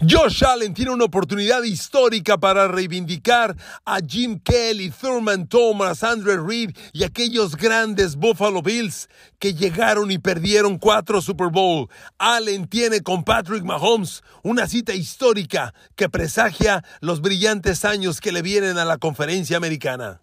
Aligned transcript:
Josh 0.00 0.44
Allen 0.44 0.74
tiene 0.74 0.90
una 0.90 1.06
oportunidad 1.06 1.62
histórica 1.62 2.36
para 2.36 2.68
reivindicar 2.68 3.56
a 3.86 3.98
Jim 4.06 4.38
Kelly, 4.38 4.90
Thurman 4.90 5.48
Thomas, 5.48 6.02
Andre 6.02 6.36
Reed 6.36 6.76
y 6.92 7.04
aquellos 7.04 7.56
grandes 7.56 8.16
Buffalo 8.16 8.60
Bills 8.60 9.08
que 9.38 9.54
llegaron 9.54 10.10
y 10.10 10.18
perdieron 10.18 10.78
cuatro 10.78 11.22
Super 11.22 11.48
Bowl. 11.48 11.88
Allen 12.18 12.68
tiene 12.68 13.00
con 13.00 13.24
Patrick 13.24 13.64
Mahomes 13.64 14.22
una 14.42 14.66
cita 14.66 14.92
histórica 14.92 15.72
que 15.94 16.10
presagia 16.10 16.84
los 17.00 17.22
brillantes 17.22 17.86
años 17.86 18.20
que 18.20 18.32
le 18.32 18.42
vienen 18.42 18.76
a 18.76 18.84
la 18.84 18.98
conferencia 18.98 19.56
americana. 19.56 20.20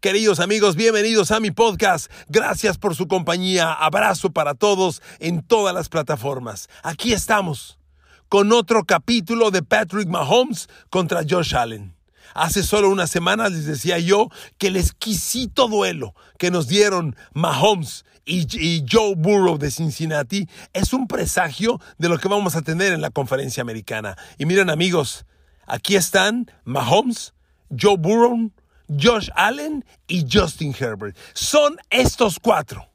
Queridos 0.00 0.40
amigos, 0.40 0.76
bienvenidos 0.76 1.30
a 1.30 1.40
mi 1.40 1.50
podcast. 1.50 2.10
Gracias 2.28 2.78
por 2.78 2.96
su 2.96 3.06
compañía. 3.06 3.72
Abrazo 3.72 4.30
para 4.32 4.54
todos 4.54 5.02
en 5.20 5.42
todas 5.42 5.74
las 5.74 5.88
plataformas. 5.90 6.68
Aquí 6.82 7.12
estamos 7.12 7.78
con 8.32 8.50
otro 8.52 8.84
capítulo 8.84 9.50
de 9.50 9.62
Patrick 9.62 10.08
Mahomes 10.08 10.66
contra 10.88 11.20
Josh 11.28 11.54
Allen. 11.54 11.94
Hace 12.32 12.62
solo 12.62 12.88
unas 12.88 13.10
semanas 13.10 13.52
les 13.52 13.66
decía 13.66 13.98
yo 13.98 14.30
que 14.56 14.68
el 14.68 14.76
exquisito 14.76 15.68
duelo 15.68 16.14
que 16.38 16.50
nos 16.50 16.66
dieron 16.66 17.14
Mahomes 17.34 18.06
y, 18.24 18.46
y, 18.58 18.86
Joe 18.90 19.16
Burrow 19.16 19.58
de 19.58 19.70
Cincinnati 19.70 20.48
es 20.72 20.94
un 20.94 21.08
presagio 21.08 21.78
de 21.98 22.08
lo 22.08 22.16
que 22.16 22.28
vamos 22.28 22.56
a 22.56 22.62
tener 22.62 22.94
en 22.94 23.02
la 23.02 23.10
conferencia 23.10 23.60
americana. 23.60 24.16
Y 24.38 24.46
miren 24.46 24.70
amigos, 24.70 25.26
aquí 25.66 25.96
están 25.96 26.50
Mahomes, 26.64 27.34
Joe 27.78 27.98
Burrow, 27.98 28.50
Josh 28.88 29.28
Allen 29.34 29.84
y 30.08 30.24
Justin 30.26 30.74
Herbert. 30.80 31.18
Son 31.34 31.76
estos 31.90 32.38
cuatro. 32.40 32.88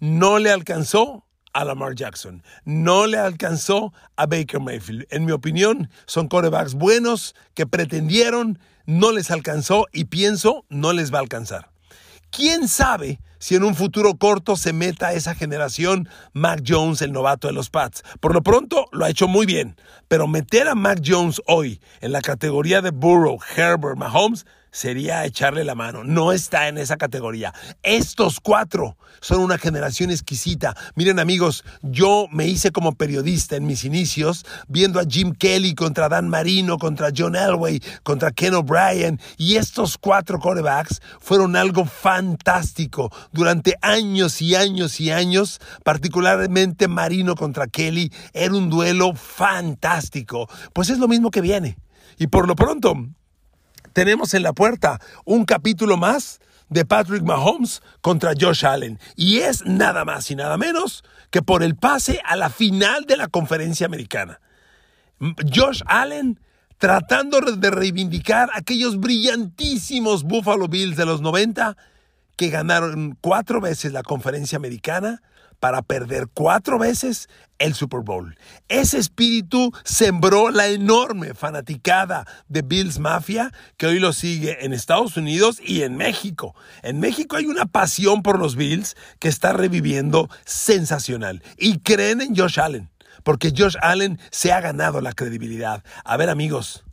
No 0.00 0.40
le 0.40 0.50
alcanzó 0.50 1.28
a 1.52 1.64
Lamar 1.64 1.94
Jackson. 1.94 2.42
No 2.64 3.06
le 3.06 3.18
alcanzó 3.18 3.92
a 4.16 4.26
Baker 4.26 4.60
Mayfield. 4.60 5.06
En 5.10 5.24
mi 5.24 5.32
opinión, 5.32 5.90
son 6.06 6.28
corebacks 6.28 6.74
buenos 6.74 7.34
que 7.54 7.66
pretendieron, 7.66 8.58
no 8.86 9.12
les 9.12 9.30
alcanzó 9.30 9.86
y 9.92 10.04
pienso 10.04 10.64
no 10.68 10.92
les 10.92 11.12
va 11.12 11.18
a 11.18 11.22
alcanzar. 11.22 11.70
¿Quién 12.30 12.68
sabe 12.68 13.20
si 13.40 13.56
en 13.56 13.64
un 13.64 13.74
futuro 13.74 14.16
corto 14.16 14.54
se 14.54 14.72
meta 14.72 15.12
esa 15.12 15.34
generación 15.34 16.08
Mac 16.32 16.62
Jones, 16.66 17.02
el 17.02 17.12
novato 17.12 17.48
de 17.48 17.54
los 17.54 17.70
Pats? 17.70 18.04
Por 18.20 18.34
lo 18.34 18.42
pronto 18.42 18.86
lo 18.92 19.04
ha 19.04 19.10
hecho 19.10 19.26
muy 19.26 19.46
bien, 19.46 19.76
pero 20.06 20.28
meter 20.28 20.68
a 20.68 20.76
Mac 20.76 21.00
Jones 21.04 21.42
hoy 21.46 21.80
en 22.00 22.12
la 22.12 22.20
categoría 22.20 22.82
de 22.82 22.90
Burrow, 22.90 23.38
Herbert, 23.56 23.98
Mahomes 23.98 24.46
sería 24.70 25.24
echarle 25.24 25.64
la 25.64 25.74
mano. 25.74 26.04
No 26.04 26.32
está 26.32 26.68
en 26.68 26.78
esa 26.78 26.96
categoría. 26.96 27.52
Estos 27.82 28.40
cuatro 28.40 28.96
son 29.20 29.40
una 29.40 29.58
generación 29.58 30.10
exquisita. 30.10 30.76
Miren 30.94 31.18
amigos, 31.18 31.64
yo 31.82 32.26
me 32.30 32.46
hice 32.46 32.70
como 32.70 32.92
periodista 32.92 33.56
en 33.56 33.66
mis 33.66 33.84
inicios 33.84 34.46
viendo 34.68 35.00
a 35.00 35.04
Jim 35.04 35.32
Kelly 35.32 35.74
contra 35.74 36.08
Dan 36.08 36.28
Marino, 36.28 36.78
contra 36.78 37.10
John 37.16 37.36
Elway, 37.36 37.80
contra 38.02 38.30
Ken 38.30 38.54
O'Brien 38.54 39.20
y 39.36 39.56
estos 39.56 39.98
cuatro 39.98 40.38
corebacks 40.38 41.00
fueron 41.20 41.56
algo 41.56 41.84
fantástico 41.84 43.12
durante 43.32 43.76
años 43.82 44.40
y 44.42 44.54
años 44.54 45.00
y 45.00 45.10
años, 45.10 45.60
particularmente 45.84 46.88
Marino 46.88 47.34
contra 47.34 47.66
Kelly, 47.66 48.12
era 48.32 48.54
un 48.54 48.70
duelo 48.70 49.14
fantástico. 49.14 50.48
Pues 50.72 50.90
es 50.90 50.98
lo 50.98 51.08
mismo 51.08 51.30
que 51.30 51.40
viene. 51.40 51.76
Y 52.18 52.26
por 52.26 52.46
lo 52.46 52.54
pronto, 52.54 52.94
tenemos 53.92 54.34
en 54.34 54.42
la 54.42 54.52
puerta 54.52 55.00
un 55.24 55.44
capítulo 55.44 55.96
más 55.96 56.40
de 56.68 56.84
Patrick 56.84 57.22
Mahomes 57.22 57.82
contra 58.00 58.32
Josh 58.38 58.64
Allen. 58.64 58.98
Y 59.16 59.38
es 59.38 59.64
nada 59.66 60.04
más 60.04 60.30
y 60.30 60.36
nada 60.36 60.56
menos 60.56 61.04
que 61.30 61.42
por 61.42 61.62
el 61.62 61.76
pase 61.76 62.20
a 62.24 62.36
la 62.36 62.48
final 62.50 63.04
de 63.04 63.16
la 63.16 63.28
conferencia 63.28 63.86
americana. 63.86 64.40
Josh 65.52 65.82
Allen 65.86 66.40
tratando 66.78 67.40
de 67.40 67.70
reivindicar 67.70 68.48
aquellos 68.54 68.98
brillantísimos 68.98 70.24
Buffalo 70.24 70.66
Bills 70.66 70.96
de 70.96 71.04
los 71.04 71.20
90 71.20 71.76
que 72.36 72.48
ganaron 72.48 73.18
cuatro 73.20 73.60
veces 73.60 73.92
la 73.92 74.02
conferencia 74.02 74.56
americana 74.56 75.20
para 75.60 75.82
perder 75.82 76.26
cuatro 76.32 76.78
veces 76.78 77.28
el 77.58 77.74
Super 77.74 78.00
Bowl. 78.00 78.36
Ese 78.68 78.98
espíritu 78.98 79.70
sembró 79.84 80.50
la 80.50 80.66
enorme 80.68 81.34
fanaticada 81.34 82.26
de 82.48 82.62
Bills 82.62 82.98
Mafia 82.98 83.52
que 83.76 83.86
hoy 83.86 84.00
lo 84.00 84.12
sigue 84.12 84.64
en 84.64 84.72
Estados 84.72 85.16
Unidos 85.16 85.60
y 85.64 85.82
en 85.82 85.96
México. 85.96 86.56
En 86.82 86.98
México 86.98 87.36
hay 87.36 87.46
una 87.46 87.66
pasión 87.66 88.22
por 88.22 88.38
los 88.38 88.56
Bills 88.56 88.96
que 89.18 89.28
está 89.28 89.52
reviviendo 89.52 90.28
sensacional 90.44 91.42
y 91.58 91.78
creen 91.80 92.22
en 92.22 92.34
Josh 92.34 92.58
Allen, 92.58 92.90
porque 93.22 93.52
Josh 93.56 93.76
Allen 93.82 94.18
se 94.30 94.52
ha 94.52 94.60
ganado 94.60 95.02
la 95.02 95.12
credibilidad. 95.12 95.84
A 96.04 96.16
ver 96.16 96.30
amigos, 96.30 96.84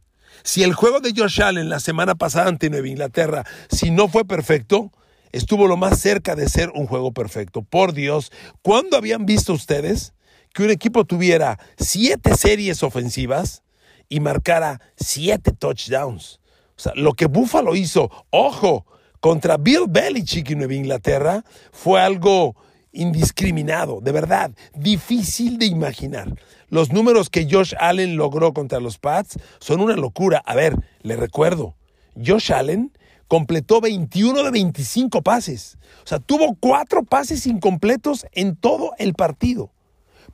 si 0.43 0.63
el 0.63 0.73
juego 0.73 0.99
de 0.99 1.13
Josh 1.15 1.41
Allen 1.41 1.69
la 1.69 1.79
semana 1.79 2.15
pasada 2.15 2.49
ante 2.49 2.69
Nueva 2.69 2.89
Inglaterra, 2.89 3.45
si 3.69 3.89
no 3.89 4.09
fue 4.09 4.25
perfecto, 4.25 4.91
estuvo 5.31 5.67
lo 5.67 5.77
más 5.77 5.99
cerca 5.99 6.35
de 6.35 6.49
ser 6.49 6.71
un 6.73 6.87
juego 6.87 7.11
perfecto. 7.11 7.61
Por 7.61 7.93
Dios, 7.93 8.31
¿cuándo 8.61 8.97
habían 8.97 9.25
visto 9.25 9.53
ustedes 9.53 10.13
que 10.53 10.63
un 10.63 10.71
equipo 10.71 11.05
tuviera 11.05 11.59
siete 11.77 12.35
series 12.35 12.83
ofensivas 12.83 13.63
y 14.09 14.19
marcara 14.19 14.81
siete 14.95 15.51
touchdowns? 15.51 16.39
O 16.77 16.79
sea, 16.79 16.93
lo 16.95 17.13
que 17.13 17.25
Buffalo 17.25 17.75
hizo, 17.75 18.11
ojo, 18.29 18.85
contra 19.19 19.57
Bill 19.57 19.85
Belichick 19.89 20.51
en 20.51 20.59
Nueva 20.59 20.75
Inglaterra 20.75 21.43
fue 21.71 22.01
algo 22.01 22.55
indiscriminado, 22.91 23.99
de 24.01 24.11
verdad, 24.11 24.51
difícil 24.73 25.57
de 25.57 25.65
imaginar. 25.65 26.33
Los 26.69 26.91
números 26.91 27.29
que 27.29 27.47
Josh 27.49 27.73
Allen 27.79 28.17
logró 28.17 28.53
contra 28.53 28.79
los 28.79 28.97
Pats 28.97 29.37
son 29.59 29.81
una 29.81 29.95
locura. 29.95 30.41
A 30.45 30.55
ver, 30.55 30.75
le 31.01 31.15
recuerdo, 31.15 31.75
Josh 32.15 32.51
Allen 32.51 32.96
completó 33.27 33.81
21 33.81 34.43
de 34.43 34.51
25 34.51 35.21
pases. 35.21 35.77
O 36.03 36.07
sea, 36.07 36.19
tuvo 36.19 36.55
cuatro 36.59 37.03
pases 37.03 37.45
incompletos 37.47 38.25
en 38.31 38.55
todo 38.55 38.93
el 38.97 39.13
partido. 39.13 39.71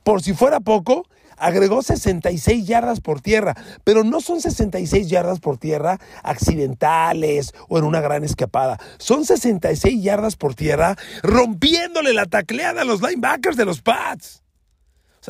Por 0.02 0.22
si 0.22 0.34
fuera 0.34 0.60
poco, 0.60 1.06
agregó 1.36 1.82
66 1.82 2.66
yardas 2.66 3.00
por 3.00 3.20
tierra, 3.20 3.54
pero 3.82 4.04
no 4.04 4.20
son 4.20 4.40
66 4.40 5.08
yardas 5.08 5.40
por 5.40 5.58
tierra 5.58 5.98
accidentales 6.22 7.52
o 7.68 7.78
en 7.78 7.84
una 7.84 8.00
gran 8.00 8.24
escapada. 8.24 8.78
Son 8.98 9.24
66 9.24 10.02
yardas 10.02 10.36
por 10.36 10.54
tierra 10.54 10.96
rompiéndole 11.22 12.12
la 12.12 12.26
tacleada 12.26 12.82
a 12.82 12.84
los 12.84 13.02
linebackers 13.02 13.56
de 13.56 13.64
los 13.64 13.82
Pats 13.82 14.43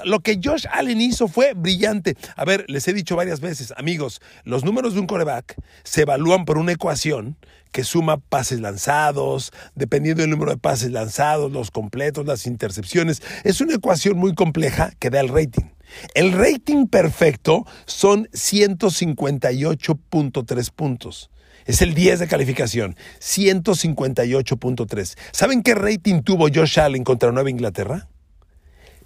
lo 0.04 0.20
que 0.20 0.38
Josh 0.42 0.66
Allen 0.70 1.00
hizo 1.00 1.28
fue 1.28 1.54
brillante. 1.54 2.16
A 2.36 2.44
ver, 2.44 2.64
les 2.68 2.86
he 2.88 2.92
dicho 2.92 3.14
varias 3.16 3.40
veces, 3.40 3.72
amigos, 3.76 4.20
los 4.44 4.64
números 4.64 4.94
de 4.94 5.00
un 5.00 5.06
coreback 5.06 5.56
se 5.84 6.02
evalúan 6.02 6.44
por 6.44 6.58
una 6.58 6.72
ecuación 6.72 7.36
que 7.70 7.84
suma 7.84 8.18
pases 8.18 8.60
lanzados, 8.60 9.52
dependiendo 9.74 10.22
del 10.22 10.30
número 10.30 10.50
de 10.52 10.58
pases 10.58 10.92
lanzados, 10.92 11.50
los 11.52 11.70
completos, 11.70 12.26
las 12.26 12.46
intercepciones. 12.46 13.22
Es 13.42 13.60
una 13.60 13.74
ecuación 13.74 14.16
muy 14.16 14.34
compleja 14.34 14.92
que 14.98 15.10
da 15.10 15.20
el 15.20 15.28
rating. 15.28 15.66
El 16.14 16.32
rating 16.32 16.86
perfecto 16.86 17.66
son 17.84 18.26
158.3 18.28 20.70
puntos. 20.70 21.28
Es 21.66 21.82
el 21.82 21.92
10 21.94 22.20
de 22.20 22.28
calificación, 22.28 22.96
158.3. 23.20 25.18
¿Saben 25.32 25.62
qué 25.62 25.74
rating 25.74 26.22
tuvo 26.22 26.46
Josh 26.54 26.78
Allen 26.78 27.02
contra 27.04 27.32
Nueva 27.32 27.50
Inglaterra? 27.50 28.08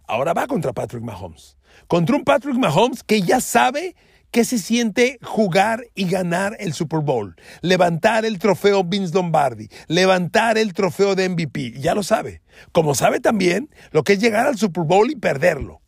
ahora 0.06 0.34
va 0.34 0.46
contra 0.46 0.74
Patrick 0.74 1.02
Mahomes. 1.02 1.56
Contra 1.88 2.16
un 2.16 2.24
Patrick 2.24 2.56
Mahomes 2.56 3.02
que 3.02 3.22
ya 3.22 3.40
sabe 3.40 3.96
¿Qué 4.32 4.46
se 4.46 4.56
siente 4.56 5.18
jugar 5.22 5.84
y 5.94 6.08
ganar 6.08 6.56
el 6.58 6.72
Super 6.72 7.00
Bowl? 7.00 7.36
Levantar 7.60 8.24
el 8.24 8.38
trofeo 8.38 8.82
Vince 8.82 9.12
Lombardi, 9.12 9.68
levantar 9.88 10.56
el 10.56 10.72
trofeo 10.72 11.14
de 11.14 11.28
MVP, 11.28 11.74
ya 11.78 11.94
lo 11.94 12.02
sabe. 12.02 12.40
Como 12.72 12.94
sabe 12.94 13.20
también 13.20 13.68
lo 13.90 14.04
que 14.04 14.14
es 14.14 14.20
llegar 14.20 14.46
al 14.46 14.56
Super 14.56 14.84
Bowl 14.84 15.10
y 15.10 15.16
perderlo. 15.16 15.82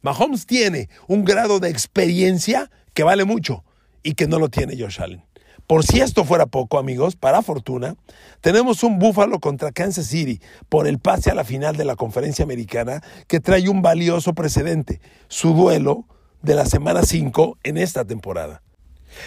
Mahomes 0.00 0.46
tiene 0.46 0.88
un 1.06 1.26
grado 1.26 1.60
de 1.60 1.68
experiencia 1.68 2.70
que 2.94 3.02
vale 3.02 3.26
mucho 3.26 3.62
y 4.02 4.14
que 4.14 4.26
no 4.26 4.38
lo 4.38 4.48
tiene 4.48 4.74
Josh 4.78 5.02
Allen. 5.02 5.22
Por 5.66 5.84
si 5.84 6.00
esto 6.00 6.24
fuera 6.24 6.46
poco, 6.46 6.78
amigos, 6.78 7.14
para 7.14 7.42
fortuna, 7.42 7.96
tenemos 8.40 8.84
un 8.84 8.98
Búfalo 8.98 9.38
contra 9.38 9.70
Kansas 9.70 10.06
City 10.06 10.40
por 10.70 10.86
el 10.86 10.98
pase 10.98 11.30
a 11.30 11.34
la 11.34 11.44
final 11.44 11.76
de 11.76 11.84
la 11.84 11.96
conferencia 11.96 12.42
americana 12.42 13.02
que 13.26 13.38
trae 13.38 13.68
un 13.68 13.82
valioso 13.82 14.32
precedente. 14.32 15.02
Su 15.28 15.52
duelo 15.52 16.06
de 16.42 16.54
la 16.54 16.66
semana 16.66 17.02
5 17.02 17.58
en 17.62 17.78
esta 17.78 18.04
temporada. 18.04 18.62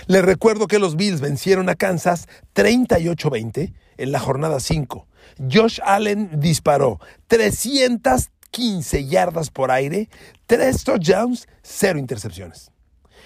Les 0.07 0.23
recuerdo 0.23 0.67
que 0.67 0.79
los 0.79 0.95
Bills 0.95 1.21
vencieron 1.21 1.69
a 1.69 1.75
Kansas 1.75 2.27
38-20 2.55 3.73
en 3.97 4.11
la 4.11 4.19
jornada 4.19 4.59
5. 4.59 5.07
Josh 5.51 5.79
Allen 5.83 6.39
disparó 6.39 6.99
315 7.27 9.05
yardas 9.05 9.49
por 9.49 9.71
aire, 9.71 10.09
3 10.47 10.83
touchdowns, 10.83 11.47
0 11.63 11.99
intercepciones. 11.99 12.71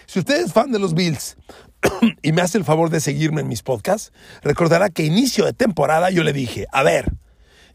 Si 0.06 0.20
usted 0.20 0.44
es 0.44 0.54
fan 0.54 0.72
de 0.72 0.80
los 0.80 0.94
Bills 0.94 1.38
y 2.22 2.32
me 2.32 2.42
hace 2.42 2.58
el 2.58 2.66
favor 2.66 2.90
de 2.90 3.00
seguirme 3.00 3.42
en 3.42 3.48
mis 3.48 3.62
podcasts, 3.62 4.12
recordará 4.42 4.90
que 4.90 5.06
inicio 5.06 5.46
de 5.46 5.54
temporada 5.54 6.10
yo 6.10 6.24
le 6.24 6.34
dije, 6.34 6.68
a 6.72 6.84
ver, 6.84 7.14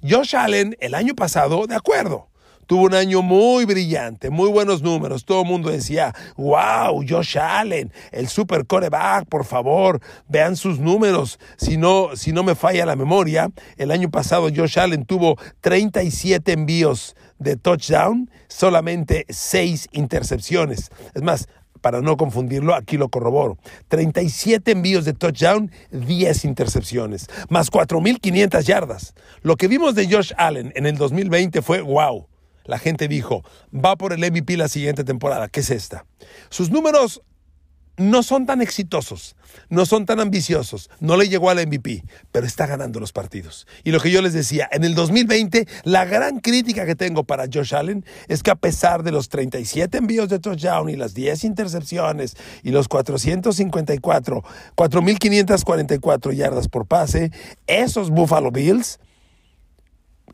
Josh 0.02 0.36
Allen 0.36 0.76
el 0.80 0.94
año 0.94 1.14
pasado, 1.14 1.66
de 1.66 1.76
acuerdo, 1.76 2.28
tuvo 2.66 2.84
un 2.84 2.94
año 2.94 3.22
muy 3.22 3.64
brillante, 3.64 4.30
muy 4.30 4.48
buenos 4.50 4.82
números. 4.82 5.24
Todo 5.24 5.42
el 5.42 5.48
mundo 5.48 5.70
decía, 5.70 6.14
wow, 6.36 7.04
Josh 7.08 7.38
Allen, 7.38 7.92
el 8.12 8.28
super 8.28 8.66
coreback, 8.66 9.26
por 9.28 9.44
favor, 9.44 10.00
vean 10.28 10.56
sus 10.56 10.78
números. 10.78 11.38
Si 11.56 11.76
no, 11.76 12.16
si 12.16 12.32
no 12.32 12.42
me 12.42 12.54
falla 12.54 12.86
la 12.86 12.96
memoria, 12.96 13.50
el 13.76 13.90
año 13.90 14.10
pasado 14.10 14.48
Josh 14.54 14.78
Allen 14.78 15.04
tuvo 15.04 15.36
37 15.60 16.52
envíos 16.52 17.16
de 17.38 17.56
touchdown, 17.56 18.30
solamente 18.48 19.26
6 19.28 19.88
intercepciones. 19.92 20.90
Es 21.14 21.22
más, 21.22 21.48
para 21.84 22.00
no 22.00 22.16
confundirlo, 22.16 22.74
aquí 22.74 22.96
lo 22.96 23.10
corroboro. 23.10 23.58
37 23.88 24.70
envíos 24.70 25.04
de 25.04 25.12
touchdown, 25.12 25.70
10 25.90 26.46
intercepciones, 26.46 27.28
más 27.50 27.70
4.500 27.70 28.62
yardas. 28.62 29.14
Lo 29.42 29.56
que 29.56 29.68
vimos 29.68 29.94
de 29.94 30.10
Josh 30.10 30.32
Allen 30.38 30.72
en 30.76 30.86
el 30.86 30.96
2020 30.96 31.60
fue 31.60 31.82
wow. 31.82 32.26
La 32.64 32.78
gente 32.78 33.08
dijo, 33.08 33.44
va 33.72 33.96
por 33.96 34.12
el 34.12 34.20
MVP 34.20 34.56
la 34.56 34.68
siguiente 34.68 35.04
temporada, 35.04 35.48
que 35.48 35.60
es 35.60 35.70
esta. 35.70 36.06
Sus 36.48 36.70
números 36.70 37.22
no 37.96 38.22
son 38.22 38.46
tan 38.46 38.60
exitosos, 38.60 39.36
no 39.68 39.86
son 39.86 40.04
tan 40.04 40.18
ambiciosos, 40.18 40.90
no 40.98 41.16
le 41.16 41.28
llegó 41.28 41.50
al 41.50 41.64
MVP, 41.64 42.02
pero 42.32 42.46
está 42.46 42.66
ganando 42.66 42.98
los 42.98 43.12
partidos. 43.12 43.66
Y 43.84 43.92
lo 43.92 44.00
que 44.00 44.10
yo 44.10 44.20
les 44.20 44.32
decía, 44.32 44.68
en 44.72 44.84
el 44.84 44.94
2020, 44.94 45.68
la 45.84 46.04
gran 46.04 46.40
crítica 46.40 46.86
que 46.86 46.96
tengo 46.96 47.24
para 47.24 47.44
Josh 47.52 47.74
Allen 47.74 48.04
es 48.28 48.42
que 48.42 48.50
a 48.50 48.56
pesar 48.56 49.04
de 49.04 49.12
los 49.12 49.28
37 49.28 49.96
envíos 49.96 50.28
de 50.28 50.40
touchdown 50.40 50.90
y 50.90 50.96
las 50.96 51.14
10 51.14 51.44
intercepciones 51.44 52.36
y 52.62 52.70
los 52.70 52.88
454, 52.88 54.42
4.544 54.76 56.32
yardas 56.32 56.68
por 56.68 56.86
pase, 56.86 57.30
esos 57.66 58.10
Buffalo 58.10 58.50
Bills 58.50 58.98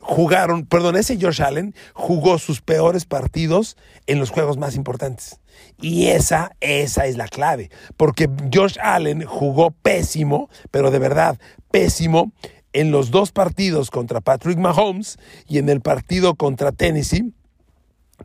jugaron, 0.01 0.65
perdón, 0.65 0.97
ese 0.97 1.17
Josh 1.19 1.41
Allen 1.41 1.73
jugó 1.93 2.39
sus 2.39 2.61
peores 2.61 3.05
partidos 3.05 3.77
en 4.07 4.19
los 4.19 4.29
juegos 4.29 4.57
más 4.57 4.75
importantes. 4.75 5.39
Y 5.79 6.07
esa, 6.07 6.51
esa 6.59 7.05
es 7.05 7.17
la 7.17 7.27
clave, 7.27 7.69
porque 7.97 8.29
Josh 8.53 8.77
Allen 8.81 9.23
jugó 9.23 9.71
pésimo, 9.71 10.49
pero 10.71 10.91
de 10.91 10.99
verdad 10.99 11.39
pésimo 11.71 12.31
en 12.73 12.91
los 12.91 13.11
dos 13.11 13.31
partidos 13.31 13.91
contra 13.91 14.21
Patrick 14.21 14.57
Mahomes 14.57 15.17
y 15.47 15.57
en 15.57 15.69
el 15.69 15.81
partido 15.81 16.35
contra 16.35 16.71
Tennessee 16.71 17.33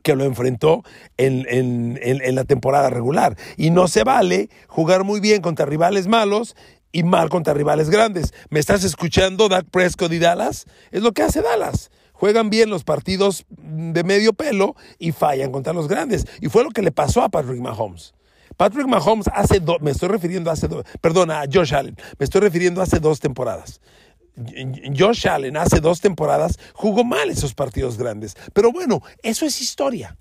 que 0.02 0.14
lo 0.14 0.24
enfrentó 0.24 0.82
en, 1.16 1.46
en, 1.48 2.34
la 2.34 2.44
temporada 2.44 2.90
regular. 2.90 3.36
Y 3.56 3.70
no 3.70 3.88
se 3.88 4.04
vale 4.04 4.50
jugar 4.68 5.04
muy 5.04 5.20
bien 5.20 5.40
contra 5.40 5.66
rivales 5.66 6.06
malos 6.06 6.54
y 6.96 7.02
mal 7.02 7.28
contra 7.28 7.52
rivales 7.52 7.90
grandes. 7.90 8.32
¿Me 8.48 8.58
estás 8.58 8.82
escuchando, 8.82 9.50
Dak 9.50 9.66
Prescott 9.70 10.10
y 10.12 10.18
Dallas? 10.18 10.64
Es 10.90 11.02
lo 11.02 11.12
que 11.12 11.22
hace 11.22 11.42
Dallas. 11.42 11.90
Juegan 12.14 12.48
bien 12.48 12.70
los 12.70 12.84
partidos 12.84 13.44
de 13.50 14.02
medio 14.02 14.32
pelo 14.32 14.76
y 14.98 15.12
fallan 15.12 15.52
contra 15.52 15.74
los 15.74 15.88
grandes. 15.88 16.24
Y 16.40 16.48
fue 16.48 16.64
lo 16.64 16.70
que 16.70 16.80
le 16.80 16.92
pasó 16.92 17.20
a 17.20 17.28
Patrick 17.28 17.60
Mahomes. 17.60 18.14
Patrick 18.56 18.86
Mahomes 18.86 19.26
hace 19.34 19.60
dos, 19.60 19.76
me 19.82 19.90
estoy 19.90 20.08
refiriendo 20.08 20.50
hace 20.50 20.68
dos, 20.68 20.84
perdón, 21.02 21.30
a 21.30 21.42
Josh 21.52 21.74
Allen, 21.74 21.94
me 22.18 22.24
estoy 22.24 22.40
refiriendo 22.40 22.80
hace 22.80 22.98
dos 22.98 23.20
temporadas. 23.20 23.82
Josh 24.96 25.28
Allen 25.28 25.58
hace 25.58 25.80
dos 25.80 26.00
temporadas 26.00 26.58
jugó 26.72 27.04
mal 27.04 27.28
esos 27.28 27.52
partidos 27.52 27.98
grandes. 27.98 28.38
Pero 28.54 28.72
bueno, 28.72 29.02
eso 29.22 29.44
es 29.44 29.60
historia. 29.60 30.16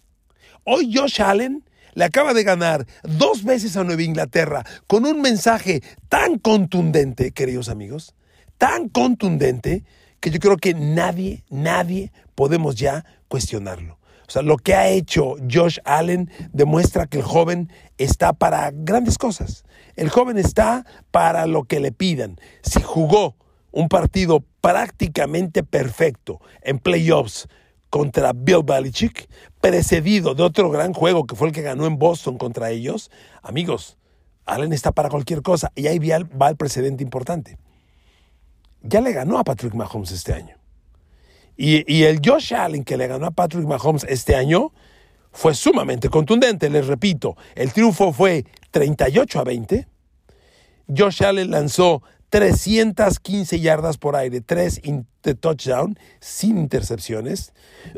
Hoy 0.65 0.93
Josh 0.93 1.21
Allen 1.21 1.63
le 1.95 2.05
acaba 2.05 2.33
de 2.33 2.43
ganar 2.43 2.85
dos 3.03 3.43
veces 3.43 3.75
a 3.75 3.83
Nueva 3.83 4.03
Inglaterra 4.03 4.63
con 4.85 5.05
un 5.05 5.21
mensaje 5.21 5.81
tan 6.09 6.37
contundente, 6.37 7.31
queridos 7.31 7.69
amigos, 7.69 8.13
tan 8.57 8.89
contundente 8.89 9.83
que 10.19 10.29
yo 10.29 10.39
creo 10.39 10.57
que 10.57 10.73
nadie, 10.73 11.43
nadie 11.49 12.11
podemos 12.35 12.75
ya 12.75 13.05
cuestionarlo. 13.27 13.97
O 14.27 14.31
sea, 14.31 14.41
lo 14.41 14.57
que 14.57 14.73
ha 14.73 14.89
hecho 14.89 15.35
Josh 15.51 15.77
Allen 15.85 16.31
demuestra 16.51 17.05
que 17.05 17.17
el 17.17 17.23
joven 17.23 17.71
está 17.97 18.33
para 18.33 18.71
grandes 18.73 19.17
cosas. 19.17 19.65
El 19.95 20.09
joven 20.09 20.37
está 20.37 20.85
para 21.11 21.45
lo 21.45 21.63
que 21.63 21.79
le 21.79 21.91
pidan. 21.91 22.37
Si 22.63 22.81
jugó 22.81 23.35
un 23.71 23.87
partido 23.87 24.43
prácticamente 24.61 25.63
perfecto 25.63 26.41
en 26.61 26.79
playoffs 26.79 27.47
contra 27.95 28.33
Bill 28.33 28.61
Belichick, 28.61 29.29
precedido 29.61 30.35
de 30.35 30.43
otro 30.43 30.69
gran 30.69 30.91
juego 30.91 31.25
que 31.25 31.33
fue 31.33 31.47
el 31.47 31.53
que 31.53 31.61
ganó 31.61 31.85
en 31.85 31.97
Boston 31.97 32.37
contra 32.37 32.69
ellos, 32.69 33.09
amigos, 33.41 33.97
Allen 34.45 34.73
está 34.73 34.91
para 34.91 35.07
cualquier 35.07 35.41
cosa. 35.41 35.71
Y 35.75 35.87
ahí 35.87 35.97
va 35.97 36.49
el 36.49 36.57
precedente 36.57 37.03
importante. 37.03 37.57
Ya 38.81 38.99
le 38.99 39.13
ganó 39.13 39.39
a 39.39 39.45
Patrick 39.45 39.73
Mahomes 39.75 40.11
este 40.11 40.33
año. 40.33 40.57
Y, 41.55 41.89
y, 41.89 42.03
el 42.03 42.19
Josh 42.21 42.53
Allen 42.53 42.83
que 42.83 42.97
le 42.97 43.07
ganó 43.07 43.27
a 43.27 43.31
Patrick 43.31 43.65
Mahomes 43.65 44.05
este 44.09 44.35
año 44.35 44.73
fue 45.31 45.55
sumamente 45.55 46.09
contundente. 46.09 46.69
Les 46.69 46.87
repito, 46.87 47.37
el 47.55 47.71
triunfo 47.71 48.11
fue 48.11 48.43
38 48.71 49.39
a 49.39 49.43
20. 49.45 49.87
Josh 50.97 51.23
Allen 51.23 51.49
lanzó 51.49 52.03
315 52.29 53.59
yardas 53.59 53.97
por 53.97 54.15
aire, 54.15 54.41
3 54.41 54.81
de 55.23 55.35
touchdown, 55.35 55.97
sin 56.19 56.57
intercepciones. 56.57 57.53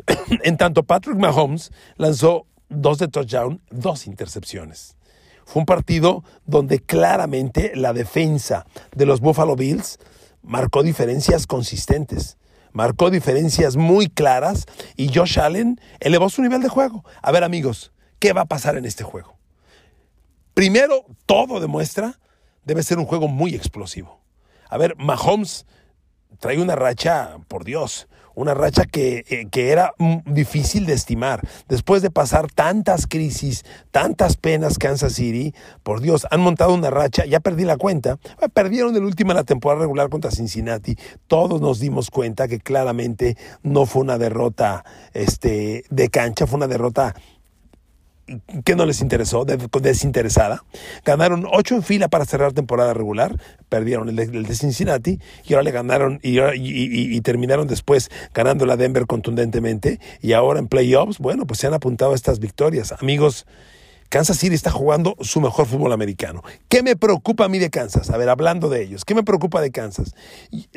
en 0.44 0.56
tanto, 0.56 0.82
Patrick 0.82 1.16
Mahomes 1.16 1.72
lanzó 1.96 2.46
2 2.68 2.98
de 2.98 3.08
touchdown, 3.08 3.60
2 3.70 4.06
intercepciones. 4.06 4.96
Fue 5.44 5.60
un 5.60 5.66
partido 5.66 6.24
donde 6.44 6.80
claramente 6.80 7.72
la 7.74 7.94
defensa 7.94 8.66
de 8.94 9.06
los 9.06 9.20
Buffalo 9.20 9.56
Bills 9.56 9.98
marcó 10.42 10.82
diferencias 10.82 11.46
consistentes, 11.46 12.36
marcó 12.72 13.10
diferencias 13.10 13.76
muy 13.76 14.08
claras 14.08 14.66
y 14.94 15.12
Josh 15.12 15.40
Allen 15.40 15.80
elevó 16.00 16.28
su 16.28 16.42
nivel 16.42 16.60
de 16.60 16.68
juego. 16.68 17.04
A 17.22 17.32
ver 17.32 17.44
amigos, 17.44 17.92
¿qué 18.18 18.34
va 18.34 18.42
a 18.42 18.46
pasar 18.46 18.76
en 18.76 18.84
este 18.84 19.04
juego? 19.04 19.38
Primero, 20.52 21.06
todo 21.24 21.60
demuestra, 21.60 22.18
debe 22.68 22.82
ser 22.82 22.98
un 22.98 23.06
juego 23.06 23.28
muy 23.28 23.54
explosivo. 23.54 24.20
A 24.68 24.76
ver, 24.76 24.94
Mahomes 24.98 25.64
trae 26.38 26.60
una 26.60 26.76
racha, 26.76 27.38
por 27.48 27.64
Dios, 27.64 28.08
una 28.34 28.52
racha 28.52 28.84
que, 28.84 29.24
eh, 29.30 29.48
que, 29.50 29.70
era 29.72 29.94
difícil 30.26 30.84
de 30.84 30.92
estimar. 30.92 31.40
Después 31.66 32.02
de 32.02 32.10
pasar 32.10 32.52
tantas 32.52 33.06
crisis, 33.06 33.64
tantas 33.90 34.36
penas 34.36 34.76
Kansas 34.76 35.14
City, 35.14 35.54
por 35.82 36.02
Dios, 36.02 36.26
han 36.30 36.42
montado 36.42 36.74
una 36.74 36.90
racha, 36.90 37.24
ya 37.24 37.40
perdí 37.40 37.64
la 37.64 37.78
cuenta, 37.78 38.18
perdieron 38.52 38.94
el 38.94 39.04
último 39.04 39.32
la 39.32 39.44
temporada 39.44 39.80
regular 39.80 40.10
contra 40.10 40.30
Cincinnati, 40.30 40.96
todos 41.26 41.62
nos 41.62 41.80
dimos 41.80 42.10
cuenta 42.10 42.48
que 42.48 42.60
claramente 42.60 43.38
no 43.62 43.86
fue 43.86 44.02
una 44.02 44.18
derrota 44.18 44.84
este, 45.14 45.84
de 45.88 46.08
cancha, 46.10 46.46
fue 46.46 46.58
una 46.58 46.68
derrota 46.68 47.14
que 48.64 48.76
no 48.76 48.86
les 48.86 49.00
interesó, 49.00 49.44
desinteresada. 49.44 50.64
Ganaron 51.04 51.46
ocho 51.52 51.74
en 51.74 51.82
fila 51.82 52.08
para 52.08 52.24
cerrar 52.24 52.52
temporada 52.52 52.94
regular, 52.94 53.40
perdieron 53.68 54.08
el 54.08 54.16
de, 54.16 54.54
Cincinnati 54.54 55.18
y 55.44 55.54
ahora 55.54 55.64
le 55.64 55.70
ganaron 55.70 56.20
y, 56.22 57.20
terminaron 57.20 57.66
después 57.66 58.10
ganando 58.34 58.66
la 58.66 58.76
Denver 58.76 59.06
contundentemente 59.06 60.00
y 60.20 60.32
ahora 60.32 60.58
en 60.60 60.68
playoffs, 60.68 61.18
bueno, 61.18 61.46
pues 61.46 61.60
se 61.60 61.66
han 61.66 61.74
apuntado 61.74 62.14
estas 62.14 62.38
victorias. 62.38 62.94
Amigos, 63.00 63.46
Kansas 64.08 64.38
City 64.38 64.54
está 64.54 64.70
jugando 64.70 65.16
su 65.20 65.40
mejor 65.40 65.66
fútbol 65.66 65.92
americano. 65.92 66.42
¿Qué 66.68 66.82
me 66.82 66.96
preocupa 66.96 67.44
a 67.44 67.48
mí 67.48 67.58
de 67.58 67.68
Kansas? 67.68 68.08
A 68.08 68.16
ver, 68.16 68.30
hablando 68.30 68.70
de 68.70 68.82
ellos, 68.82 69.04
¿qué 69.04 69.14
me 69.14 69.22
preocupa 69.22 69.60
de 69.60 69.70
Kansas? 69.70 70.14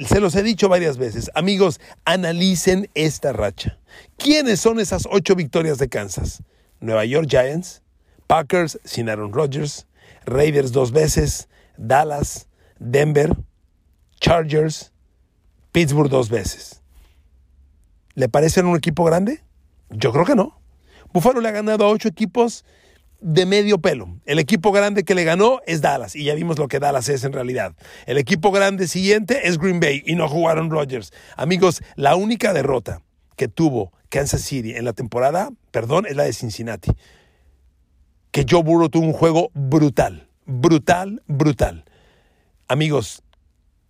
Se 0.06 0.20
los 0.20 0.36
he 0.36 0.44
dicho 0.44 0.68
varias 0.68 0.98
veces. 0.98 1.32
Amigos, 1.34 1.80
analicen 2.04 2.90
esta 2.94 3.32
racha. 3.32 3.78
¿Quiénes 4.18 4.60
son 4.60 4.82
esas 4.82 5.08
ocho 5.10 5.36
victorias 5.36 5.78
de 5.78 5.88
Kansas? 5.88 6.44
Nueva 6.82 7.06
York 7.06 7.28
Giants, 7.30 7.82
Packers 8.28 8.80
sin 8.84 9.08
Aaron 9.08 9.32
Rodgers, 9.32 9.88
Raiders 10.26 10.72
dos 10.72 10.92
veces, 10.92 11.48
Dallas, 11.78 12.48
Denver, 12.80 13.36
Chargers, 14.20 14.92
Pittsburgh 15.72 16.10
dos 16.10 16.30
veces. 16.30 16.82
¿Le 18.16 18.28
parecen 18.28 18.66
un 18.66 18.76
equipo 18.76 19.06
grande? 19.06 19.42
Yo 19.90 20.12
creo 20.12 20.26
que 20.26 20.36
no. 20.36 20.60
Buffalo 21.14 21.40
le 21.40 21.50
ha 21.50 21.52
ganado 21.52 21.86
a 21.86 21.90
ocho 21.90 22.08
equipos 22.08 22.66
de 23.20 23.46
medio 23.46 23.78
pelo. 23.80 24.20
El 24.26 24.40
equipo 24.40 24.72
grande 24.72 25.04
que 25.04 25.14
le 25.14 25.24
ganó 25.24 25.62
es 25.68 25.82
Dallas, 25.82 26.16
y 26.16 26.24
ya 26.24 26.34
vimos 26.34 26.58
lo 26.58 26.68
que 26.68 26.80
Dallas 26.80 27.08
es 27.10 27.24
en 27.24 27.34
realidad. 27.34 27.76
El 28.08 28.18
equipo 28.18 28.52
grande 28.52 28.88
siguiente 28.88 29.48
es 29.48 29.60
Green 29.60 29.80
Bay, 29.80 30.02
y 30.06 30.16
no 30.16 30.28
jugaron 30.28 30.72
Rodgers. 30.72 31.14
Amigos, 31.38 31.84
la 31.96 32.16
única 32.16 32.54
derrota 32.54 33.02
que 33.36 33.48
tuvo 33.48 33.92
Kansas 34.10 34.42
City 34.42 34.76
en 34.76 34.86
la 34.86 34.94
temporada, 34.94 35.50
perdón, 35.72 36.06
es 36.06 36.16
la 36.16 36.24
de 36.24 36.34
Cincinnati. 36.34 36.92
Que 38.32 38.46
Joe 38.50 38.64
Burrow 38.64 38.90
tuvo 38.90 39.06
un 39.06 39.14
juego 39.14 39.50
brutal, 39.54 40.28
brutal, 40.46 41.22
brutal. 41.28 41.86
Amigos, 42.68 43.24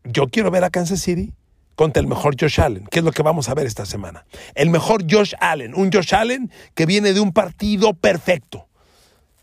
yo 0.03 0.27
quiero 0.27 0.51
ver 0.51 0.63
a 0.63 0.69
Kansas 0.69 1.01
City 1.01 1.33
contra 1.75 2.01
el 2.01 2.07
mejor 2.07 2.35
Josh 2.39 2.59
Allen. 2.59 2.85
¿Qué 2.89 2.99
es 2.99 3.05
lo 3.05 3.11
que 3.11 3.23
vamos 3.23 3.49
a 3.49 3.53
ver 3.53 3.65
esta 3.65 3.85
semana? 3.85 4.25
El 4.55 4.69
mejor 4.69 5.03
Josh 5.09 5.33
Allen, 5.39 5.73
un 5.75 5.91
Josh 5.91 6.13
Allen 6.13 6.51
que 6.75 6.85
viene 6.85 7.13
de 7.13 7.19
un 7.19 7.33
partido 7.33 7.93
perfecto. 7.93 8.67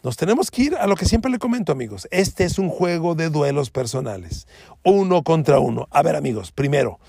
Nos 0.03 0.17
tenemos 0.17 0.51
que 0.51 0.63
ir 0.63 0.77
a 0.77 0.87
lo 0.87 0.95
que 0.95 1.07
siempre 1.07 1.31
le 1.31 1.39
comento, 1.39 1.73
amigos. 1.73 2.07
Este 2.13 2.45
es 2.45 2.59
un 2.59 2.69
juego 2.69 3.17
de 3.17 3.31
duelos 3.31 3.71
personales, 3.71 4.47
uno 4.85 5.23
contra 5.25 5.59
uno. 5.59 5.89
A 5.91 6.03
ver, 6.03 6.15
amigos, 6.15 6.53
primero, 6.53 7.01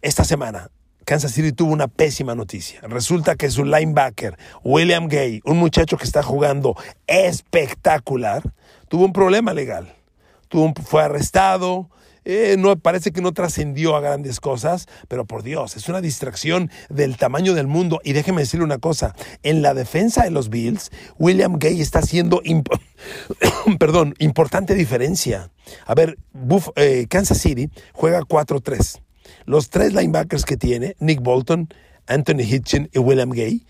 esta 0.00 0.24
semana 0.24 0.70
Kansas 1.04 1.32
City 1.32 1.52
tuvo 1.52 1.72
una 1.72 1.88
pésima 1.88 2.34
noticia. 2.34 2.80
Resulta 2.82 3.36
que 3.36 3.50
su 3.50 3.64
linebacker, 3.64 4.36
William 4.62 5.08
Gay, 5.08 5.40
un 5.44 5.58
muchacho 5.58 5.96
que 5.96 6.04
está 6.04 6.22
jugando 6.22 6.76
espectacular, 7.06 8.42
tuvo 8.88 9.04
un 9.04 9.12
problema 9.12 9.52
legal. 9.52 9.94
Tuvo 10.48 10.72
fue 10.84 11.02
arrestado, 11.02 11.88
eh, 12.24 12.56
no, 12.58 12.76
parece 12.78 13.10
que 13.10 13.20
no 13.20 13.32
trascendió 13.32 13.96
a 13.96 14.00
grandes 14.00 14.38
cosas, 14.38 14.86
pero 15.08 15.24
por 15.24 15.42
Dios, 15.42 15.76
es 15.76 15.88
una 15.88 16.00
distracción 16.00 16.70
del 16.88 17.16
tamaño 17.16 17.54
del 17.54 17.66
mundo. 17.66 18.00
Y 18.04 18.12
déjeme 18.12 18.42
decirle 18.42 18.64
una 18.64 18.78
cosa, 18.78 19.14
en 19.42 19.62
la 19.62 19.74
defensa 19.74 20.22
de 20.22 20.30
los 20.30 20.48
Bills, 20.48 20.90
William 21.18 21.58
Gay 21.58 21.80
está 21.80 21.98
haciendo, 21.98 22.40
perdón, 23.78 24.14
importante 24.18 24.74
diferencia. 24.74 25.50
A 25.86 25.94
ver, 25.94 26.18
eh, 26.76 27.06
Kansas 27.08 27.38
City 27.38 27.70
juega 27.92 28.20
4-3. 28.20 29.00
Los 29.44 29.70
tres 29.70 29.94
linebackers 29.94 30.44
que 30.44 30.56
tiene, 30.56 30.96
Nick 30.98 31.20
Bolton, 31.20 31.68
Anthony 32.06 32.42
Hitchin 32.42 32.88
y 32.92 32.98
William 32.98 33.30
Gay, 33.30 33.66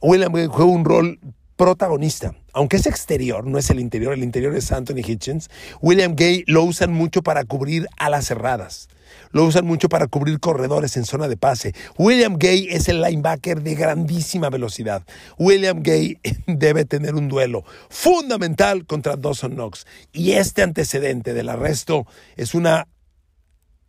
William 0.00 0.32
Gay 0.32 0.46
juega 0.46 0.70
un 0.70 0.84
rol 0.84 1.18
protagonista. 1.56 2.34
Aunque 2.52 2.76
es 2.76 2.86
exterior, 2.86 3.46
no 3.46 3.58
es 3.58 3.70
el 3.70 3.80
interior, 3.80 4.12
el 4.12 4.22
interior 4.22 4.54
es 4.54 4.72
Anthony 4.72 5.02
Hitchens. 5.06 5.50
William 5.80 6.14
Gay 6.14 6.44
lo 6.46 6.62
usan 6.62 6.92
mucho 6.92 7.22
para 7.22 7.44
cubrir 7.44 7.86
alas 7.98 8.26
cerradas. 8.26 8.88
Lo 9.30 9.44
usan 9.44 9.66
mucho 9.66 9.88
para 9.88 10.06
cubrir 10.06 10.40
corredores 10.40 10.96
en 10.96 11.04
zona 11.04 11.28
de 11.28 11.36
pase. 11.36 11.74
William 11.98 12.36
Gay 12.38 12.68
es 12.70 12.88
el 12.88 13.00
linebacker 13.00 13.62
de 13.62 13.74
grandísima 13.74 14.50
velocidad. 14.50 15.02
William 15.38 15.82
Gay 15.82 16.18
debe 16.46 16.84
tener 16.84 17.14
un 17.14 17.28
duelo 17.28 17.64
fundamental 17.88 18.86
contra 18.86 19.16
Dawson 19.16 19.52
Knox. 19.52 19.86
Y 20.12 20.32
este 20.32 20.62
antecedente 20.62 21.34
del 21.34 21.48
arresto 21.48 22.06
es 22.36 22.54
una 22.54 22.88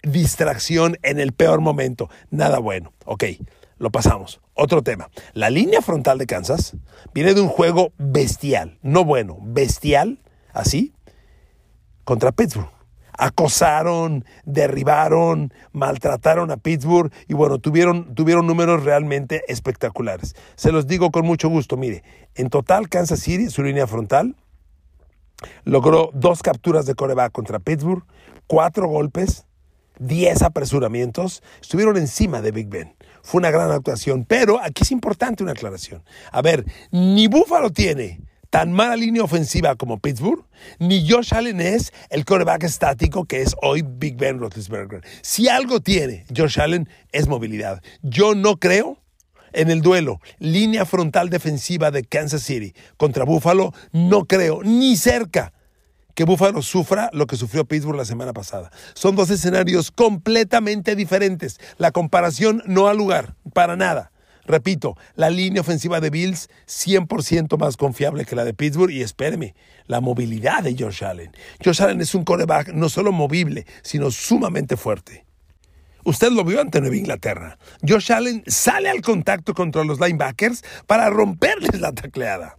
distracción 0.07 0.97
en 1.03 1.19
el 1.19 1.33
peor 1.33 1.61
momento. 1.61 2.09
Nada 2.29 2.59
bueno. 2.59 2.93
Ok, 3.05 3.23
lo 3.77 3.91
pasamos. 3.91 4.41
Otro 4.53 4.81
tema. 4.81 5.09
La 5.33 5.49
línea 5.49 5.81
frontal 5.81 6.17
de 6.17 6.25
Kansas 6.25 6.75
viene 7.13 7.33
de 7.33 7.41
un 7.41 7.47
juego 7.47 7.91
bestial, 7.97 8.79
no 8.81 9.05
bueno, 9.05 9.37
bestial, 9.41 10.19
así, 10.51 10.93
contra 12.03 12.31
Pittsburgh. 12.31 12.71
Acosaron, 13.19 14.25
derribaron, 14.45 15.51
maltrataron 15.71 16.51
a 16.51 16.57
Pittsburgh 16.57 17.11
y 17.27 17.33
bueno, 17.33 17.57
tuvieron, 17.57 18.13
tuvieron 18.13 18.45
números 18.45 18.83
realmente 18.83 19.41
espectaculares. 19.47 20.35
Se 20.55 20.71
los 20.71 20.85
digo 20.85 21.11
con 21.11 21.25
mucho 21.25 21.49
gusto. 21.49 21.77
Mire, 21.77 22.03
en 22.35 22.49
total 22.49 22.89
Kansas 22.89 23.19
City, 23.19 23.49
su 23.49 23.63
línea 23.63 23.87
frontal, 23.87 24.35
logró 25.63 26.11
dos 26.13 26.43
capturas 26.43 26.85
de 26.85 26.95
coreback 26.95 27.31
contra 27.31 27.59
Pittsburgh, 27.59 28.03
cuatro 28.45 28.87
golpes, 28.87 29.45
10 30.00 30.42
apresuramientos, 30.42 31.44
estuvieron 31.62 31.98
encima 31.98 32.42
de 32.42 32.51
Big 32.51 32.68
Ben. 32.68 32.96
Fue 33.24 33.39
una 33.39 33.51
gran 33.51 33.72
actuación, 33.72 34.25
pero 34.25 34.62
aquí 34.62 34.84
es 34.84 34.92
importante 34.92 35.44
una 35.44 35.51
aclaración. 35.51 36.04
A 36.32 36.42
ver, 36.42 36.66
ni 36.92 37.27
Buffalo 37.27 37.72
tiene 37.72 38.22
tan 38.50 38.72
mala 38.72 38.96
línea 38.96 39.24
ofensiva 39.24 39.75
como 39.75 40.00
Pittsburgh, 40.00 40.46
ni 40.80 41.08
Josh 41.10 41.34
Allen 41.34 41.60
es 41.60 41.92
el 42.10 42.25
coreback 42.25 42.63
estático 42.63 43.25
que 43.25 43.42
es 43.42 43.56
hoy 43.62 43.84
Big 43.86 44.16
Ben 44.16 44.39
Roethlisberger. 44.39 45.01
Si 45.22 45.50
algo 45.50 45.82
tiene 45.82 46.25
Josh 46.36 46.60
Allen 46.60 46.89
es 47.12 47.27
movilidad. 47.27 47.82
Yo 48.01 48.36
no 48.36 48.58
creo 48.58 48.98
en 49.54 49.70
el 49.70 49.82
duelo 49.82 50.20
línea 50.39 50.86
frontal 50.86 51.30
defensiva 51.30 51.92
de 51.92 52.04
Kansas 52.04 52.44
City 52.44 52.74
contra 52.98 53.25
Buffalo, 53.25 53.74
no 53.92 54.25
creo 54.25 54.62
ni 54.63 54.96
cerca 54.96 55.54
que 56.17 56.24
Buffalo 56.24 56.63
sufra 56.63 57.12
lo 57.13 57.27
que 57.27 57.36
sufrió 57.36 57.63
Pittsburgh 57.65 57.95
la 57.95 58.03
semana 58.03 58.33
pasada. 58.33 58.71
Son 58.95 59.15
dos 59.15 59.29
escenarios 59.29 59.91
completamente 59.91 60.95
diferentes. 60.95 61.59
La 61.77 61.91
comparación 61.91 62.63
no 62.65 62.88
ha 62.88 62.95
lugar, 62.95 63.36
para 63.53 63.75
nada. 63.75 64.12
Repito, 64.43 64.97
la 65.13 65.29
línea 65.29 65.62
ofensiva 65.62 66.00
de 66.00 66.09
Bills 66.09 66.50
100% 66.65 67.59
más 67.59 67.77
confiable 67.77 68.25
que 68.25 68.36
la 68.36 68.45
de 68.45 68.55
Pittsburgh 68.55 68.89
y 68.89 69.03
espéreme, 69.03 69.53
la 69.86 70.01
movilidad 70.01 70.63
de 70.63 70.75
Josh 70.75 71.03
Allen. 71.03 71.36
Josh 71.63 71.83
Allen 71.83 72.01
es 72.01 72.15
un 72.15 72.24
coreback 72.24 72.69
no 72.69 72.89
solo 72.89 73.12
movible, 73.12 73.67
sino 73.83 74.09
sumamente 74.09 74.75
fuerte. 74.75 75.24
Usted 76.03 76.31
lo 76.31 76.43
vio 76.43 76.62
ante 76.62 76.81
Nueva 76.81 76.95
Inglaterra. 76.95 77.59
Josh 77.88 78.12
Allen 78.12 78.41
sale 78.47 78.89
al 78.89 79.01
contacto 79.01 79.53
contra 79.53 79.83
los 79.83 80.00
linebackers 80.00 80.63
para 80.88 81.12
romperles 81.12 81.79
la 81.79 81.91
tacleada. 81.91 82.57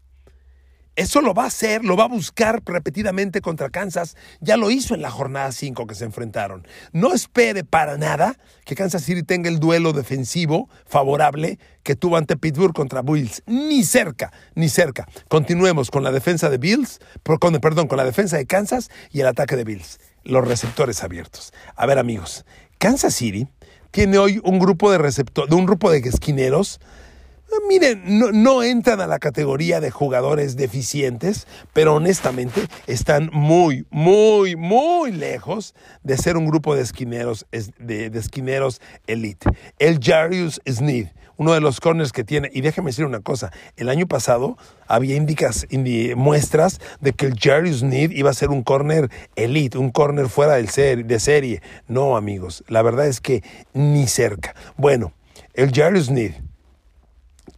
Eso 0.98 1.20
lo 1.20 1.32
va 1.32 1.44
a 1.44 1.46
hacer, 1.46 1.84
lo 1.84 1.96
va 1.96 2.06
a 2.06 2.08
buscar 2.08 2.60
repetidamente 2.66 3.40
contra 3.40 3.70
Kansas. 3.70 4.16
Ya 4.40 4.56
lo 4.56 4.68
hizo 4.68 4.96
en 4.96 5.02
la 5.02 5.12
jornada 5.12 5.52
5 5.52 5.86
que 5.86 5.94
se 5.94 6.04
enfrentaron. 6.04 6.66
No 6.90 7.14
espere 7.14 7.62
para 7.62 7.96
nada 7.96 8.36
que 8.64 8.74
Kansas 8.74 9.04
City 9.04 9.22
tenga 9.22 9.48
el 9.48 9.60
duelo 9.60 9.92
defensivo 9.92 10.68
favorable 10.86 11.60
que 11.84 11.94
tuvo 11.94 12.16
ante 12.16 12.36
Pittsburgh 12.36 12.74
contra 12.74 13.02
Bills. 13.02 13.44
Ni 13.46 13.84
cerca, 13.84 14.32
ni 14.56 14.68
cerca. 14.68 15.06
Continuemos 15.28 15.92
con 15.92 16.02
la 16.02 16.10
defensa 16.10 16.50
de 16.50 16.58
Bills, 16.58 16.98
perdón, 17.22 17.86
con 17.86 17.96
la 17.96 18.04
defensa 18.04 18.36
de 18.36 18.46
Kansas 18.46 18.90
y 19.12 19.20
el 19.20 19.28
ataque 19.28 19.54
de 19.54 19.62
Bills. 19.62 20.00
Los 20.24 20.48
receptores 20.48 21.04
abiertos. 21.04 21.52
A 21.76 21.86
ver, 21.86 22.00
amigos, 22.00 22.44
Kansas 22.78 23.14
City 23.14 23.46
tiene 23.92 24.18
hoy 24.18 24.40
un 24.42 24.58
grupo 24.58 24.90
de 24.90 24.98
receptores, 24.98 25.54
un 25.54 25.64
grupo 25.64 25.92
de 25.92 25.98
esquineros 25.98 26.80
Miren, 27.68 28.02
no, 28.42 28.62
entran 28.62 29.00
a 29.00 29.06
la 29.06 29.18
categoría 29.18 29.80
de 29.80 29.90
jugadores 29.90 30.56
deficientes, 30.56 31.46
pero 31.72 31.94
honestamente 31.94 32.62
están 32.86 33.28
muy, 33.32 33.86
muy, 33.90 34.56
muy 34.56 35.12
lejos 35.12 35.74
de 36.02 36.16
ser 36.16 36.36
un 36.36 36.46
grupo 36.46 36.74
de 36.74 36.82
esquineros, 36.82 37.46
de, 37.78 38.06
esquineros 38.14 38.80
elite. 39.06 39.50
El 39.78 39.98
Jarius 40.02 40.62
Sneed, 40.66 41.08
uno 41.36 41.52
de 41.52 41.60
los 41.60 41.80
corners 41.80 42.12
que 42.12 42.24
tiene, 42.24 42.50
y 42.54 42.62
déjeme 42.62 42.90
decir 42.90 43.04
una 43.04 43.20
cosa, 43.20 43.50
el 43.76 43.90
año 43.90 44.06
pasado 44.06 44.56
había 44.86 45.16
indicas, 45.16 45.66
muestras 46.16 46.80
de 47.00 47.12
que 47.12 47.26
el 47.26 47.38
Jarius 47.38 47.80
Sneed 47.80 48.12
iba 48.12 48.30
a 48.30 48.34
ser 48.34 48.48
un 48.48 48.62
corner 48.62 49.10
elite, 49.36 49.76
un 49.76 49.90
corner 49.90 50.28
fuera 50.28 50.54
del 50.54 50.68
de 51.06 51.20
serie. 51.20 51.62
No, 51.86 52.16
amigos, 52.16 52.64
la 52.68 52.82
verdad 52.82 53.06
es 53.06 53.20
que 53.20 53.42
ni 53.74 54.06
cerca. 54.06 54.54
Bueno, 54.76 55.12
el 55.54 55.72
Jarius 55.72 56.06
Sneed 56.06 56.47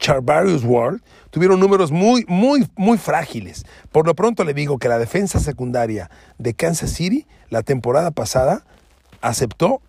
Charvarius 0.00 0.64
Ward 0.64 1.00
tuvieron 1.30 1.60
números 1.60 1.92
muy, 1.92 2.24
muy, 2.26 2.68
muy 2.74 2.98
frágiles. 2.98 3.64
Por 3.92 4.06
lo 4.06 4.14
pronto 4.14 4.42
le 4.42 4.54
digo 4.54 4.78
que 4.78 4.88
la 4.88 4.98
defensa 4.98 5.38
secundaria 5.38 6.10
de 6.38 6.54
Kansas 6.54 6.90
City 6.90 7.26
la 7.50 7.62
temporada 7.62 8.10
pasada 8.10 8.64
aceptó, 9.20 9.82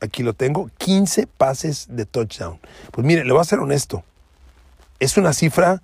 aquí 0.00 0.22
lo 0.22 0.32
tengo, 0.32 0.70
15 0.78 1.26
pases 1.26 1.88
de 1.90 2.06
touchdown. 2.06 2.60
Pues 2.92 3.06
mire, 3.06 3.24
le 3.24 3.32
voy 3.32 3.40
a 3.40 3.44
ser 3.44 3.58
honesto, 3.58 4.04
es 5.00 5.16
una 5.16 5.32
cifra 5.32 5.82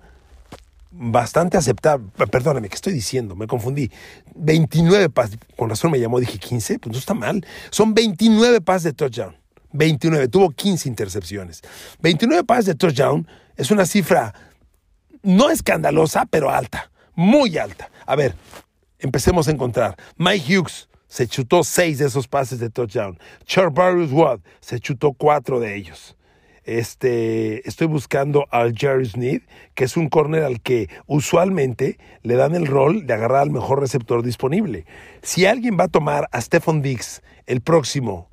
bastante 0.91 1.57
aceptable. 1.57 2.07
Perdóname, 2.31 2.69
¿qué 2.69 2.75
estoy 2.75 2.93
diciendo? 2.93 3.35
Me 3.35 3.47
confundí. 3.47 3.91
29 4.35 5.09
pases, 5.09 5.37
con 5.55 5.69
razón 5.69 5.91
me 5.91 5.99
llamó, 5.99 6.19
dije 6.19 6.39
15, 6.39 6.79
pues 6.79 6.93
no 6.93 6.99
está 6.99 7.13
mal. 7.13 7.45
Son 7.71 7.93
29 7.93 8.61
pases 8.61 8.83
de 8.83 8.93
touchdown. 8.93 9.35
29, 9.73 10.27
tuvo 10.27 10.49
15 10.49 10.89
intercepciones. 10.89 11.61
29 11.99 12.43
pases 12.43 12.65
de 12.65 12.75
touchdown 12.75 13.27
es 13.55 13.71
una 13.71 13.85
cifra 13.85 14.33
no 15.23 15.49
escandalosa, 15.49 16.25
pero 16.25 16.49
alta, 16.49 16.91
muy 17.15 17.57
alta. 17.57 17.89
A 18.05 18.15
ver, 18.15 18.35
empecemos 18.99 19.47
a 19.47 19.51
encontrar. 19.51 19.95
Mike 20.17 20.57
Hughes 20.57 20.89
se 21.07 21.27
chutó 21.27 21.63
6 21.63 21.99
de 21.99 22.05
esos 22.05 22.27
pases 22.27 22.59
de 22.59 22.69
touchdown. 22.69 23.19
Charvarius 23.45 24.11
Watt 24.11 24.41
se 24.59 24.79
chutó 24.79 25.13
4 25.13 25.59
de 25.59 25.75
ellos. 25.75 26.15
Este, 26.63 27.67
estoy 27.67 27.87
buscando 27.87 28.45
al 28.51 28.77
Jerry 28.77 29.05
Sneed, 29.05 29.41
que 29.73 29.85
es 29.85 29.95
un 29.95 30.09
corner 30.09 30.43
al 30.43 30.59
que 30.59 30.89
usualmente 31.05 31.97
le 32.23 32.35
dan 32.35 32.55
el 32.55 32.67
rol 32.67 33.07
de 33.07 33.13
agarrar 33.13 33.43
al 33.43 33.51
mejor 33.51 33.79
receptor 33.79 34.21
disponible. 34.21 34.85
Si 35.21 35.45
alguien 35.45 35.77
va 35.79 35.85
a 35.85 35.87
tomar 35.87 36.27
a 36.33 36.41
Stephon 36.41 36.81
Diggs 36.81 37.21
el 37.45 37.61
próximo 37.61 38.29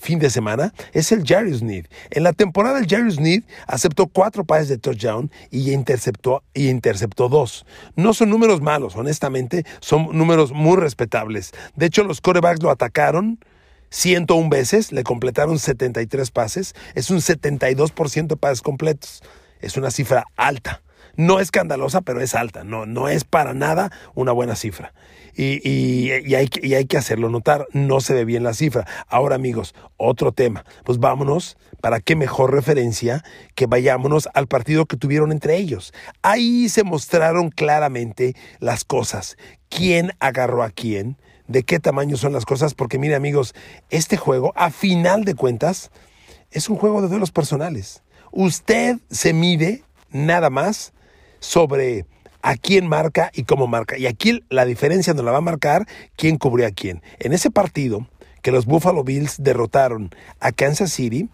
fin 0.00 0.18
de 0.18 0.30
semana 0.30 0.72
es 0.92 1.12
el 1.12 1.24
Jerry 1.24 1.56
Sneed. 1.56 1.86
En 2.10 2.22
la 2.24 2.32
temporada 2.32 2.78
el 2.78 2.86
Jerry 2.86 3.12
Sneed 3.12 3.44
aceptó 3.66 4.06
cuatro 4.06 4.44
pases 4.44 4.68
de 4.68 4.78
touchdown 4.78 5.30
y 5.50 5.72
interceptó, 5.72 6.42
y 6.54 6.68
interceptó 6.68 7.28
dos. 7.28 7.66
No 7.96 8.14
son 8.14 8.30
números 8.30 8.60
malos, 8.60 8.96
honestamente, 8.96 9.64
son 9.80 10.08
números 10.16 10.52
muy 10.52 10.76
respetables. 10.76 11.52
De 11.76 11.86
hecho, 11.86 12.02
los 12.02 12.20
corebacks 12.20 12.62
lo 12.62 12.70
atacaron 12.70 13.38
101 13.90 14.48
veces, 14.48 14.92
le 14.92 15.02
completaron 15.02 15.58
73 15.58 16.30
pases, 16.30 16.74
es 16.94 17.10
un 17.10 17.18
72% 17.18 18.26
de 18.26 18.36
pases 18.36 18.62
completos. 18.62 19.22
Es 19.60 19.76
una 19.76 19.90
cifra 19.90 20.24
alta. 20.36 20.82
No 21.16 21.40
escandalosa, 21.40 22.00
pero 22.00 22.20
es 22.20 22.34
alta. 22.34 22.64
No, 22.64 22.86
no 22.86 23.08
es 23.08 23.24
para 23.24 23.54
nada 23.54 23.90
una 24.14 24.32
buena 24.32 24.56
cifra. 24.56 24.92
Y, 25.34 25.66
y, 25.68 26.34
hay, 26.34 26.48
y 26.62 26.74
hay 26.74 26.84
que 26.86 26.98
hacerlo 26.98 27.28
notar. 27.30 27.66
No 27.72 28.00
se 28.00 28.14
ve 28.14 28.24
bien 28.24 28.42
la 28.42 28.54
cifra. 28.54 28.86
Ahora, 29.08 29.36
amigos, 29.36 29.74
otro 29.96 30.32
tema. 30.32 30.64
Pues 30.84 30.98
vámonos. 30.98 31.56
¿Para 31.80 32.00
qué 32.00 32.14
mejor 32.14 32.52
referencia 32.52 33.24
que 33.54 33.66
vayámonos 33.66 34.28
al 34.34 34.46
partido 34.46 34.84
que 34.84 34.98
tuvieron 34.98 35.32
entre 35.32 35.56
ellos? 35.56 35.94
Ahí 36.20 36.68
se 36.68 36.84
mostraron 36.84 37.48
claramente 37.50 38.36
las 38.58 38.84
cosas. 38.84 39.38
¿Quién 39.70 40.12
agarró 40.20 40.62
a 40.62 40.70
quién? 40.70 41.16
¿De 41.48 41.62
qué 41.62 41.80
tamaño 41.80 42.18
son 42.18 42.34
las 42.34 42.44
cosas? 42.44 42.74
Porque 42.74 42.98
mire 42.98 43.14
amigos, 43.14 43.54
este 43.88 44.18
juego, 44.18 44.52
a 44.56 44.70
final 44.70 45.24
de 45.24 45.34
cuentas, 45.34 45.90
es 46.50 46.68
un 46.68 46.76
juego 46.76 47.00
de 47.00 47.08
duelos 47.08 47.30
personales. 47.30 48.02
Usted 48.30 48.98
se 49.10 49.32
mide 49.32 49.82
nada 50.10 50.50
más 50.50 50.92
sobre 51.40 52.06
a 52.42 52.56
quién 52.56 52.86
marca 52.88 53.30
y 53.34 53.44
cómo 53.44 53.66
marca. 53.66 53.98
Y 53.98 54.06
aquí 54.06 54.42
la 54.48 54.64
diferencia 54.64 55.14
nos 55.14 55.24
la 55.24 55.32
va 55.32 55.38
a 55.38 55.42
marcar 55.42 55.86
quién 56.16 56.38
cubrió 56.38 56.66
a 56.66 56.70
quién. 56.70 57.02
En 57.18 57.32
ese 57.32 57.50
partido 57.50 58.06
que 58.42 58.52
los 58.52 58.66
Buffalo 58.66 59.04
Bills 59.04 59.42
derrotaron 59.42 60.10
a 60.38 60.52
Kansas 60.52 60.92
City, 60.92 61.28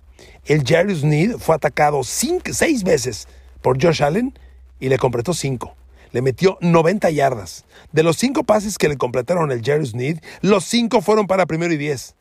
el 0.44 0.64
Jerry 0.64 0.94
Sneed 0.94 1.36
fue 1.38 1.54
atacado 1.54 2.02
cinco, 2.04 2.52
seis 2.52 2.82
veces 2.82 3.28
por 3.62 3.82
Josh 3.82 4.02
Allen 4.02 4.36
y 4.80 4.88
le 4.88 4.98
completó 4.98 5.34
cinco. 5.34 5.74
Le 6.12 6.22
metió 6.22 6.56
90 6.60 7.10
yardas. 7.10 7.64
De 7.92 8.02
los 8.02 8.16
cinco 8.16 8.44
pases 8.44 8.78
que 8.78 8.88
le 8.88 8.96
completaron 8.96 9.50
el 9.52 9.62
Jerry 9.62 9.86
Sneed, 9.86 10.18
los 10.40 10.64
cinco 10.64 11.00
fueron 11.02 11.26
para 11.26 11.46
primero 11.46 11.74
y 11.74 11.76
diez. 11.76 12.14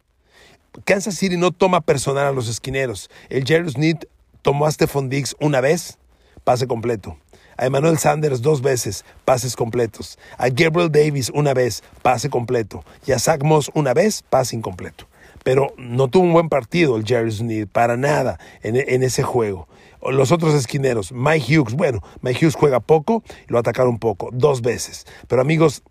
Kansas 0.84 1.16
City 1.16 1.38
no 1.38 1.52
toma 1.52 1.82
personal 1.82 2.28
a 2.28 2.32
los 2.32 2.50
esquineros. 2.50 3.10
El 3.30 3.46
Jerry 3.46 3.70
Sneed 3.70 3.98
tomó 4.42 4.66
a 4.66 4.72
Stephon 4.72 5.10
Diggs 5.10 5.36
una 5.40 5.62
vez, 5.62 5.98
pase 6.44 6.68
completo. 6.68 7.18
A 7.58 7.66
Emmanuel 7.66 7.98
Sanders 7.98 8.42
dos 8.42 8.62
veces, 8.62 9.06
pases 9.24 9.56
completos. 9.56 10.18
A 10.38 10.50
Gabriel 10.50 10.92
Davis 10.92 11.32
una 11.34 11.54
vez, 11.54 11.84
pase 12.02 12.30
completo. 12.30 12.84
Y 13.06 13.12
a 13.12 13.20
Zach 13.20 13.44
Moss 13.44 13.72
una 13.74 13.94
vez, 13.94 14.24
pase 14.30 14.56
incompleto. 14.56 15.08
Pero 15.44 15.74
no 15.78 16.08
tuvo 16.08 16.24
un 16.24 16.34
buen 16.34 16.50
partido 16.50 16.98
el 16.98 17.06
Jerry 17.06 17.32
Sneed, 17.32 17.68
para 17.68 17.98
nada, 17.98 18.40
en, 18.64 19.04
ese 19.04 19.24
juego 19.24 19.68
los 20.12 20.32
otros 20.32 20.54
esquineros, 20.54 21.12
Mike 21.12 21.58
Hughes, 21.58 21.74
bueno, 21.74 22.00
Mike 22.22 22.46
Hughes 22.46 22.54
juega 22.54 22.80
poco, 22.80 23.24
lo 23.48 23.58
atacaron 23.58 23.98
poco, 23.98 24.30
dos 24.32 24.62
veces. 24.62 25.08
Pero 25.28 25.42
amigos, 25.42 25.82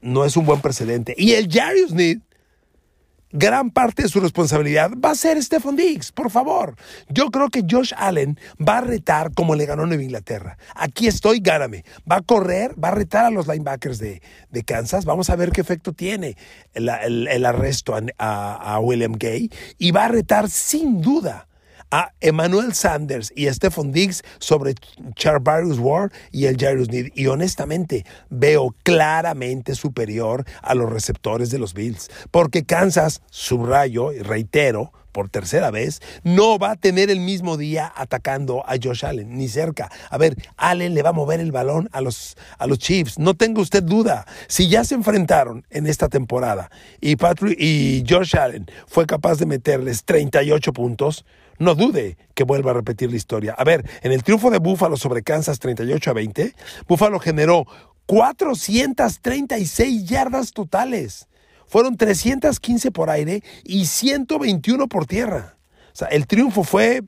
no 0.00 0.24
es 0.24 0.36
un 0.36 0.46
buen 0.46 0.60
precedente. 0.60 1.12
Y 1.18 1.32
el 1.32 1.50
Jerry 1.50 1.88
Sneed 1.88 2.18
gran 3.34 3.70
parte 3.70 4.04
de 4.04 4.08
su 4.08 4.20
responsabilidad 4.20 4.92
va 5.04 5.10
a 5.10 5.14
ser 5.16 5.42
Stephon 5.42 5.74
Diggs, 5.74 6.12
por 6.12 6.30
favor. 6.30 6.76
Yo 7.08 7.30
creo 7.30 7.50
que 7.50 7.64
Josh 7.68 7.92
Allen 7.96 8.38
va 8.66 8.78
a 8.78 8.80
retar 8.80 9.34
como 9.34 9.56
le 9.56 9.66
ganó 9.66 9.86
Nueva 9.86 10.04
Inglaterra. 10.04 10.56
Aquí 10.74 11.08
estoy, 11.08 11.40
gáname. 11.40 11.84
Va 12.10 12.16
a 12.16 12.22
correr, 12.22 12.72
va 12.82 12.88
a 12.88 12.92
retar 12.92 13.24
a 13.24 13.30
los 13.30 13.48
linebackers 13.48 13.98
de, 13.98 14.22
Kansas. 14.64 15.04
Vamos 15.04 15.30
a 15.30 15.36
ver 15.36 15.50
qué 15.50 15.60
efecto 15.60 15.92
tiene 15.92 16.36
el, 16.74 16.88
arresto 17.44 17.96
a 18.18 18.78
William 18.80 19.12
Gay. 19.12 19.50
Y 19.78 19.90
va 19.90 20.04
a 20.04 20.08
retar 20.08 20.48
sin 20.48 21.00
duda 21.02 21.48
a 21.94 22.12
Emmanuel 22.20 22.74
Sanders 22.74 23.32
y 23.36 23.46
Stephon 23.46 23.92
Diggs 23.92 24.24
sobre 24.40 24.74
Charvarius 25.14 25.78
Ward 25.78 26.10
y 26.32 26.46
el 26.46 26.56
Jairus 26.56 26.88
Need. 26.88 27.12
Y 27.14 27.28
honestamente, 27.28 28.04
veo 28.30 28.74
claramente 28.82 29.76
superior 29.76 30.44
a 30.60 30.74
los 30.74 30.90
receptores 30.90 31.50
de 31.50 31.60
los 31.60 31.72
Bills. 31.72 32.10
Porque 32.32 32.64
Kansas, 32.64 33.22
subrayo 33.30 34.10
y 34.10 34.18
reitero, 34.22 34.90
por 35.12 35.28
tercera 35.28 35.70
vez, 35.70 36.02
no 36.24 36.58
va 36.58 36.72
a 36.72 36.76
tener 36.76 37.10
el 37.10 37.20
mismo 37.20 37.56
día 37.56 37.92
atacando 37.94 38.64
a 38.66 38.74
Josh 38.82 39.06
Allen, 39.06 39.38
ni 39.38 39.46
cerca. 39.46 39.88
A 40.10 40.18
ver, 40.18 40.34
Allen 40.56 40.94
le 40.94 41.02
va 41.02 41.10
a 41.10 41.12
mover 41.12 41.38
el 41.38 41.52
balón 41.52 41.88
a 41.92 42.00
los, 42.00 42.36
a 42.58 42.66
los 42.66 42.80
Chiefs, 42.80 43.20
no 43.20 43.34
tenga 43.34 43.60
usted 43.62 43.84
duda. 43.84 44.26
Si 44.48 44.68
ya 44.68 44.82
se 44.82 44.96
enfrentaron 44.96 45.64
en 45.70 45.86
esta 45.86 46.08
temporada 46.08 46.72
y, 47.00 47.14
Patrick, 47.14 47.56
y 47.56 48.02
Josh 48.08 48.36
Allen 48.36 48.66
fue 48.88 49.06
capaz 49.06 49.38
de 49.38 49.46
meterles 49.46 50.02
38 50.04 50.72
puntos, 50.72 51.24
no 51.58 51.74
dude 51.74 52.16
que 52.34 52.44
vuelva 52.44 52.72
a 52.72 52.74
repetir 52.74 53.10
la 53.10 53.16
historia. 53.16 53.54
A 53.56 53.64
ver, 53.64 53.88
en 54.02 54.12
el 54.12 54.22
triunfo 54.22 54.50
de 54.50 54.58
Búfalo 54.58 54.96
sobre 54.96 55.22
Kansas 55.22 55.58
38 55.58 56.10
a 56.10 56.14
20, 56.14 56.54
Búfalo 56.88 57.18
generó 57.20 57.66
436 58.06 60.04
yardas 60.04 60.52
totales. 60.52 61.28
Fueron 61.66 61.96
315 61.96 62.90
por 62.90 63.10
aire 63.10 63.42
y 63.64 63.86
121 63.86 64.88
por 64.88 65.06
tierra. 65.06 65.56
O 65.92 65.96
sea, 65.96 66.08
el 66.08 66.26
triunfo 66.26 66.64
fue 66.64 67.02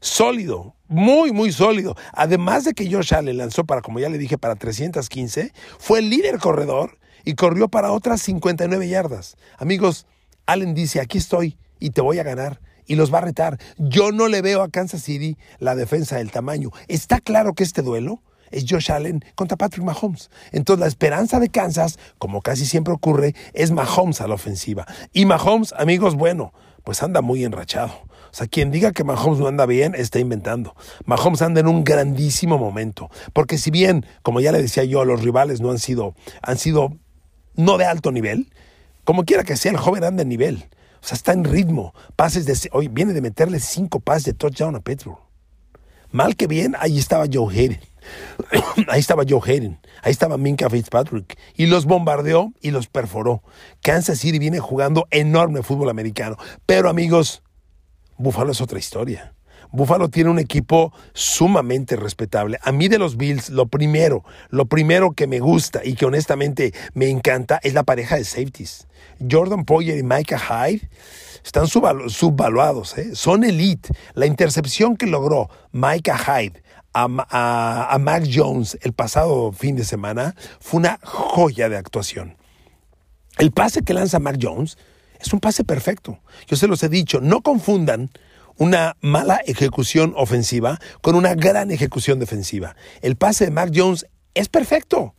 sólido, 0.00 0.74
muy, 0.88 1.32
muy 1.32 1.52
sólido. 1.52 1.96
Además 2.12 2.64
de 2.64 2.74
que 2.74 2.90
Josh 2.90 3.14
Allen 3.14 3.36
lanzó 3.36 3.64
para, 3.64 3.80
como 3.82 3.98
ya 3.98 4.08
le 4.08 4.18
dije, 4.18 4.38
para 4.38 4.54
315, 4.54 5.52
fue 5.78 6.00
el 6.00 6.10
líder 6.10 6.38
corredor 6.38 6.98
y 7.24 7.34
corrió 7.34 7.68
para 7.68 7.92
otras 7.92 8.20
59 8.22 8.88
yardas. 8.88 9.36
Amigos, 9.58 10.06
Allen 10.46 10.74
dice, 10.74 11.00
aquí 11.00 11.18
estoy 11.18 11.56
y 11.78 11.90
te 11.90 12.00
voy 12.00 12.18
a 12.18 12.24
ganar 12.24 12.60
y 12.86 12.94
los 12.94 13.12
va 13.12 13.18
a 13.18 13.22
retar. 13.22 13.58
Yo 13.78 14.12
no 14.12 14.28
le 14.28 14.42
veo 14.42 14.62
a 14.62 14.70
Kansas 14.70 15.02
City 15.02 15.36
la 15.58 15.74
defensa 15.74 16.16
del 16.16 16.30
tamaño. 16.30 16.70
Está 16.88 17.20
claro 17.20 17.54
que 17.54 17.64
este 17.64 17.82
duelo 17.82 18.22
es 18.50 18.64
Josh 18.68 18.92
Allen 18.92 19.24
contra 19.34 19.56
Patrick 19.56 19.84
Mahomes. 19.84 20.30
Entonces 20.52 20.80
la 20.80 20.86
esperanza 20.86 21.40
de 21.40 21.48
Kansas, 21.48 21.98
como 22.18 22.42
casi 22.42 22.66
siempre 22.66 22.92
ocurre, 22.92 23.34
es 23.54 23.70
Mahomes 23.70 24.20
a 24.20 24.28
la 24.28 24.34
ofensiva. 24.34 24.86
Y 25.12 25.24
Mahomes, 25.26 25.74
amigos, 25.76 26.14
bueno, 26.14 26.52
pues 26.84 27.02
anda 27.02 27.20
muy 27.20 27.44
enrachado. 27.44 27.92
O 28.32 28.34
sea, 28.34 28.46
quien 28.46 28.70
diga 28.70 28.92
que 28.92 29.04
Mahomes 29.04 29.40
no 29.40 29.46
anda 29.46 29.66
bien, 29.66 29.94
está 29.94 30.18
inventando. 30.18 30.74
Mahomes 31.04 31.42
anda 31.42 31.60
en 31.60 31.66
un 31.66 31.84
grandísimo 31.84 32.56
momento. 32.56 33.10
Porque 33.32 33.58
si 33.58 33.70
bien, 33.70 34.06
como 34.22 34.40
ya 34.40 34.52
le 34.52 34.62
decía 34.62 34.84
yo, 34.84 35.04
los 35.04 35.22
rivales 35.22 35.60
no 35.60 35.70
han 35.70 35.78
sido, 35.78 36.14
han 36.40 36.56
sido 36.56 36.96
no 37.56 37.76
de 37.76 37.84
alto 37.84 38.10
nivel, 38.10 38.50
como 39.04 39.24
quiera 39.24 39.44
que 39.44 39.56
sea, 39.56 39.72
el 39.72 39.78
joven 39.78 40.04
anda 40.04 40.22
en 40.22 40.28
nivel. 40.28 40.68
O 41.02 41.06
sea, 41.06 41.16
está 41.16 41.32
en 41.32 41.44
ritmo. 41.44 41.94
Pases 42.14 42.46
de. 42.46 42.70
Hoy 42.72 42.88
viene 42.88 43.12
de 43.12 43.20
meterle 43.20 43.58
cinco 43.58 44.00
pases 44.00 44.24
de 44.24 44.34
touchdown 44.34 44.76
a 44.76 44.80
Petro. 44.80 45.20
Mal 46.12 46.36
que 46.36 46.46
bien, 46.46 46.76
ahí 46.78 46.98
estaba 46.98 47.24
Joe 47.32 47.52
Hayden. 47.52 47.80
ahí 48.88 49.00
estaba 49.00 49.24
Joe 49.28 49.40
Hayden. 49.44 49.80
Ahí 50.02 50.12
estaba 50.12 50.36
Minka 50.36 50.68
Fitzpatrick. 50.70 51.38
Y 51.56 51.66
los 51.66 51.86
bombardeó 51.86 52.52
y 52.60 52.70
los 52.70 52.86
perforó. 52.86 53.42
Kansas 53.82 54.18
City 54.18 54.38
viene 54.38 54.60
jugando 54.60 55.08
enorme 55.10 55.62
fútbol 55.62 55.88
americano. 55.88 56.36
Pero 56.66 56.88
amigos, 56.88 57.42
Buffalo 58.18 58.52
es 58.52 58.60
otra 58.60 58.78
historia. 58.78 59.34
Buffalo 59.72 60.08
tiene 60.08 60.30
un 60.30 60.38
equipo 60.38 60.92
sumamente 61.14 61.96
respetable. 61.96 62.58
A 62.62 62.72
mí 62.72 62.88
de 62.88 62.98
los 62.98 63.16
Bills, 63.16 63.50
lo 63.50 63.66
primero, 63.66 64.24
lo 64.50 64.66
primero 64.66 65.12
que 65.12 65.26
me 65.26 65.40
gusta 65.40 65.80
y 65.84 65.94
que 65.94 66.04
honestamente 66.04 66.72
me 66.94 67.08
encanta 67.08 67.58
es 67.62 67.74
la 67.74 67.82
pareja 67.82 68.16
de 68.16 68.24
safeties. 68.24 68.86
Jordan 69.30 69.64
Poyer 69.64 69.98
y 69.98 70.02
Micah 70.02 70.38
Hyde 70.38 70.88
están 71.44 71.66
subvaluados, 71.66 72.96
¿eh? 72.98 73.14
son 73.14 73.44
elite. 73.44 73.88
La 74.14 74.26
intercepción 74.26 74.96
que 74.96 75.06
logró 75.06 75.48
Micah 75.72 76.18
Hyde 76.18 76.62
a, 76.94 77.06
a, 77.94 77.98
Mac 77.98 78.24
Jones 78.30 78.78
el 78.82 78.92
pasado 78.92 79.52
fin 79.52 79.76
de 79.76 79.84
semana 79.84 80.34
fue 80.60 80.80
una 80.80 80.98
joya 81.02 81.68
de 81.68 81.76
actuación. 81.76 82.36
El 83.38 83.50
pase 83.50 83.82
que 83.82 83.94
lanza 83.94 84.18
Mac 84.18 84.36
Jones 84.40 84.76
es 85.18 85.32
un 85.32 85.40
pase 85.40 85.64
perfecto. 85.64 86.18
Yo 86.46 86.56
se 86.56 86.68
los 86.68 86.82
he 86.82 86.88
dicho, 86.88 87.20
no 87.20 87.40
confundan 87.40 88.10
una 88.56 88.96
mala 89.00 89.40
ejecución 89.46 90.14
ofensiva 90.16 90.78
con 91.00 91.14
una 91.14 91.34
gran 91.34 91.70
ejecución 91.70 92.18
defensiva. 92.18 92.76
El 93.00 93.16
pase 93.16 93.46
de 93.46 93.50
Mac 93.50 93.70
Jones 93.74 94.06
es 94.34 94.48
perfecto. 94.48 95.14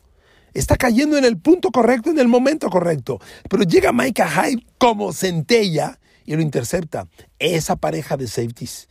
Está 0.54 0.78
cayendo 0.78 1.18
en 1.18 1.26
el 1.26 1.38
punto 1.38 1.72
correcto, 1.72 2.12
en 2.12 2.20
el 2.20 2.28
momento 2.28 2.70
correcto. 2.70 3.20
Pero 3.50 3.64
llega 3.64 3.92
Micah 3.92 4.30
Hyde 4.30 4.64
como 4.78 5.12
centella 5.12 6.00
y 6.26 6.36
lo 6.36 6.42
intercepta. 6.42 7.08
Esa 7.40 7.76
pareja 7.76 8.18
de 8.18 8.28
safeties, 8.28 8.88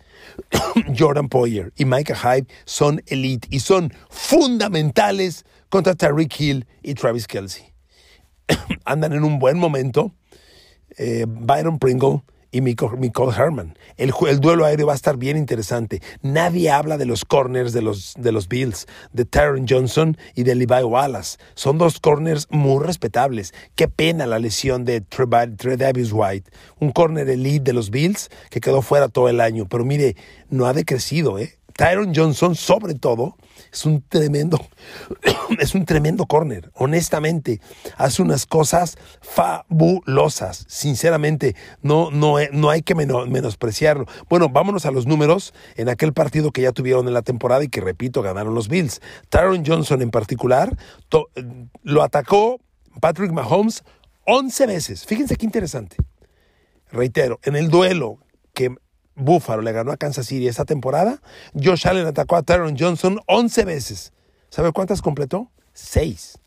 Jordan 0.99 1.29
Poyer 1.29 1.73
y 1.77 1.85
Micah 1.85 2.17
Hyde, 2.17 2.47
son 2.65 3.03
elite 3.07 3.49
y 3.51 3.61
son 3.61 3.93
fundamentales 4.11 5.45
contra 5.69 5.95
Tariq 5.95 6.41
Hill 6.41 6.67
y 6.83 6.95
Travis 6.95 7.27
Kelsey. 7.27 7.73
Andan 8.85 9.13
en 9.13 9.25
un 9.25 9.39
buen 9.39 9.57
momento. 9.57 10.13
Eh, 10.99 11.25
Byron 11.27 11.79
Pringle 11.79 12.23
y 12.53 12.61
Nicole 12.61 13.35
Herman. 13.37 13.77
El, 13.97 14.13
el, 14.29 14.41
duelo 14.41 14.67
aéreo 14.67 14.87
va 14.87 14.93
a 14.93 14.97
estar 14.97 15.17
bien 15.17 15.37
interesante. 15.37 16.03
Nadie 16.21 16.71
habla 16.71 16.99
de 16.99 17.07
los 17.07 17.25
corners 17.25 17.73
de 17.73 17.83
los, 17.83 18.15
de 18.19 18.31
los 18.31 18.47
Bills, 18.47 18.87
de 19.13 19.25
Taron 19.25 19.67
Johnson 19.69 20.17
y 20.35 20.45
de 20.45 20.55
Levi 20.55 20.85
Wallace. 20.85 21.39
Son 21.55 21.79
dos 21.79 21.99
corners 21.99 22.47
muy 22.51 22.85
respetables. 22.85 23.55
Qué 23.75 23.89
pena 23.89 24.27
la 24.27 24.39
lesión 24.39 24.85
de 24.85 25.01
Tredavious 25.01 26.13
White, 26.13 26.51
un 26.79 26.93
corner 26.93 27.29
elite 27.29 27.65
de 27.65 27.73
los 27.73 27.91
Bills 27.91 28.29
que 28.51 28.61
quedó 28.61 28.83
fuera 28.83 29.09
todo 29.09 29.29
el 29.31 29.41
año. 29.41 29.67
Pero 29.69 29.85
mire, 29.85 30.15
no 30.51 30.67
ha 30.67 30.75
decrecido, 30.75 31.39
¿eh? 31.39 31.59
Tyron 31.77 32.15
Johnson, 32.15 32.55
sobre 32.55 32.95
todo, 32.95 33.37
es 33.73 33.85
un 33.87 34.03
tremendo, 34.03 34.59
es 35.59 35.75
un 35.75 35.85
tremendo 35.85 36.27
corner. 36.27 36.71
Honestamente, 36.75 37.61
hace 37.97 38.23
unas 38.23 38.47
cosas 38.47 38.97
fabulosas. 39.21 40.65
Sinceramente, 40.69 41.57
no, 41.81 42.11
no, 42.11 42.37
no 42.53 42.71
hay 42.71 42.83
que 42.83 42.95
menospreciarlo. 42.95 44.07
Bueno, 44.29 44.49
vámonos 44.49 44.87
a 44.87 44.91
los 44.91 45.07
números 45.07 45.55
en 45.77 45.89
aquel 45.89 46.13
partido 46.13 46.53
que 46.53 46.63
ya 46.63 46.73
tuvieron 46.73 47.09
en 47.09 47.15
la 47.15 47.23
temporada 47.23 47.65
y 47.65 47.69
que, 47.69 47.81
repito, 47.81 48.23
ganaron 48.23 48.55
los 48.55 48.69
Bills. 48.69 49.01
Tyron 49.29 49.65
Johnson 49.65 50.03
en 50.03 50.11
particular 50.11 50.77
lo 51.83 52.03
atacó 52.03 52.61
Patrick 53.01 53.33
Mahomes 53.33 53.85
11 54.25 54.67
veces. 54.67 55.05
Fíjense 55.07 55.37
qué 55.37 55.47
interesante. 55.47 55.97
Reitero, 56.91 57.41
en 57.43 57.57
el 57.57 57.69
duelo 57.69 58.19
que 58.55 58.75
Buffalo 59.15 59.63
le 59.63 59.73
ganó 59.73 59.93
a 59.93 59.97
Kansas 59.97 60.27
City 60.27 60.49
esa 60.49 60.65
temporada, 60.65 61.21
Josh 61.55 61.87
Allen 61.87 62.07
atacó 62.07 62.37
a 62.37 62.43
Tyron 62.43 62.77
Johnson 62.79 63.21
11 63.27 63.65
veces. 63.65 64.13
¿Sabe 64.49 64.73
cuántas 64.73 65.03
completó? 65.03 65.51
6. 65.75 66.39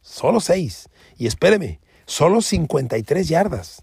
Solo 0.00 0.40
6. 0.40 0.88
Y 1.16 1.26
espéreme, 1.26 1.80
solo 2.06 2.40
53 2.40 3.28
yardas. 3.28 3.82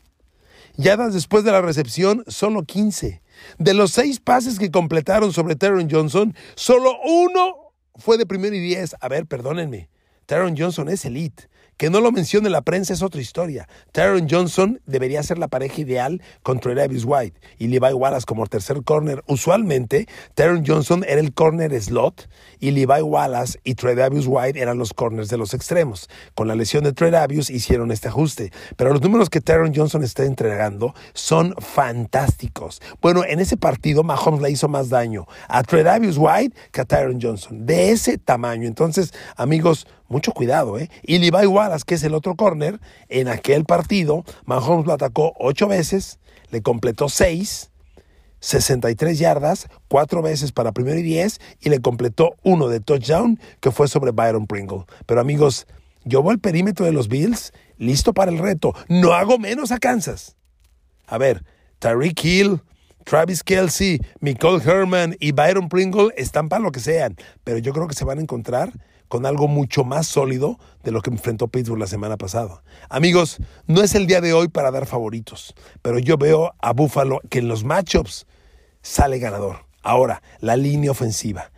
Yardas 0.75 1.13
después 1.13 1.43
de 1.43 1.51
la 1.51 1.61
recepción, 1.61 2.23
solo 2.27 2.63
15. 2.63 3.21
De 3.57 3.73
los 3.73 3.91
6 3.91 4.19
pases 4.21 4.59
que 4.59 4.71
completaron 4.71 5.33
sobre 5.33 5.55
Tyron 5.55 5.89
Johnson, 5.89 6.33
solo 6.55 6.97
uno 7.03 7.73
fue 7.95 8.17
de 8.17 8.25
primero 8.25 8.55
y 8.55 8.59
10. 8.59 8.95
A 9.01 9.07
ver, 9.09 9.25
perdónenme. 9.25 9.89
Tyron 10.25 10.55
Johnson 10.57 10.89
es 10.89 11.03
elite. 11.05 11.49
Que 11.79 11.89
no 11.89 12.01
lo 12.01 12.11
mencione 12.11 12.49
la 12.49 12.61
prensa 12.61 12.91
es 12.91 13.01
otra 13.01 13.21
historia. 13.21 13.69
Tyron 13.93 14.27
Johnson 14.29 14.81
debería 14.85 15.23
ser 15.23 15.37
la 15.37 15.47
pareja 15.47 15.79
ideal 15.79 16.21
contra 16.43 16.75
Davis 16.75 17.05
White 17.05 17.39
y 17.57 17.67
Levi 17.67 17.93
Wallace 17.93 18.25
como 18.25 18.45
tercer 18.47 18.83
corner. 18.83 19.23
Usualmente, 19.27 20.05
Tyron 20.35 20.65
Johnson 20.67 21.05
era 21.07 21.21
el 21.21 21.33
corner 21.33 21.81
slot 21.81 22.27
y 22.59 22.71
Levi 22.71 23.01
Wallace 23.01 23.61
y 23.63 23.75
Davis 23.75 24.25
White 24.27 24.59
eran 24.59 24.77
los 24.77 24.93
corners 24.93 25.29
de 25.29 25.37
los 25.37 25.53
extremos. 25.53 26.09
Con 26.35 26.49
la 26.49 26.55
lesión 26.55 26.83
de 26.83 26.91
Davis 26.91 27.49
hicieron 27.49 27.93
este 27.93 28.09
ajuste. 28.09 28.51
Pero 28.75 28.91
los 28.91 29.01
números 29.01 29.29
que 29.29 29.39
Tyron 29.39 29.73
Johnson 29.73 30.03
está 30.03 30.25
entregando 30.25 30.93
son 31.13 31.55
fantásticos. 31.59 32.81
Bueno, 33.01 33.23
en 33.23 33.39
ese 33.39 33.55
partido 33.55 34.03
Mahomes 34.03 34.41
le 34.41 34.51
hizo 34.51 34.67
más 34.67 34.89
daño 34.89 35.27
a 35.47 35.63
Davis 35.63 36.17
White 36.17 36.57
que 36.73 36.81
a 36.81 36.83
Tyron 36.83 37.21
Johnson. 37.21 37.65
De 37.65 37.91
ese 37.91 38.17
tamaño. 38.17 38.67
Entonces, 38.67 39.13
amigos, 39.37 39.87
mucho 40.09 40.33
cuidado, 40.33 40.77
¿eh? 40.77 40.89
Y 41.03 41.19
Levi 41.19 41.45
Wallace, 41.45 41.85
que 41.85 41.95
es 41.95 42.03
el 42.03 42.13
otro 42.13 42.35
corner, 42.35 42.79
en 43.07 43.27
aquel 43.27 43.65
partido, 43.65 44.25
Mahomes 44.45 44.85
lo 44.85 44.93
atacó 44.93 45.33
ocho 45.39 45.67
veces, 45.67 46.19
le 46.51 46.61
completó 46.61 47.07
seis, 47.09 47.71
63 48.41 49.19
yardas, 49.19 49.67
cuatro 49.87 50.21
veces 50.21 50.51
para 50.51 50.71
primero 50.71 50.99
y 50.99 51.03
diez, 51.03 51.39
y 51.59 51.69
le 51.69 51.79
completó 51.79 52.35
uno 52.43 52.67
de 52.67 52.79
touchdown, 52.79 53.39
que 53.59 53.71
fue 53.71 53.87
sobre 53.87 54.11
Byron 54.11 54.47
Pringle. 54.47 54.85
Pero 55.05 55.21
amigos, 55.21 55.67
yo 56.03 56.21
voy 56.21 56.33
al 56.33 56.39
perímetro 56.39 56.85
de 56.85 56.91
los 56.91 57.07
Bills, 57.07 57.53
listo 57.77 58.13
para 58.13 58.31
el 58.31 58.39
reto. 58.39 58.73
No 58.87 59.13
hago 59.13 59.37
menos 59.37 59.71
a 59.71 59.79
Kansas. 59.79 60.35
A 61.07 61.17
ver, 61.17 61.43
Tyreek 61.79 62.23
Hill, 62.23 62.61
Travis 63.03 63.43
Kelsey, 63.43 63.99
Nicole 64.21 64.63
Herman 64.63 65.15
y 65.19 65.31
Byron 65.31 65.67
Pringle 65.67 66.13
están 66.15 66.47
para 66.47 66.61
lo 66.61 66.71
que 66.71 66.79
sean, 66.79 67.15
pero 67.43 67.57
yo 67.57 67.73
creo 67.73 67.87
que 67.87 67.95
se 67.95 68.05
van 68.05 68.19
a 68.19 68.21
encontrar 68.21 68.71
con 69.09 69.25
algo 69.25 69.47
mucho 69.47 69.83
más 69.83 70.07
sólido 70.07 70.57
de 70.83 70.91
lo 70.91 71.01
que 71.01 71.09
enfrentó 71.09 71.49
Pittsburgh 71.49 71.79
la 71.79 71.87
semana 71.87 72.15
pasada. 72.15 72.63
Amigos, 72.89 73.39
no 73.67 73.81
es 73.81 73.95
el 73.95 74.07
día 74.07 74.21
de 74.21 74.33
hoy 74.33 74.47
para 74.47 74.71
dar 74.71 74.85
favoritos, 74.85 75.53
pero 75.81 75.99
yo 75.99 76.17
veo 76.17 76.53
a 76.59 76.71
Buffalo 76.71 77.19
que 77.29 77.39
en 77.39 77.49
los 77.49 77.63
matchups 77.65 78.25
sale 78.81 79.19
ganador. 79.19 79.65
Ahora, 79.81 80.21
la 80.39 80.55
línea 80.55 80.91
ofensiva. 80.91 81.51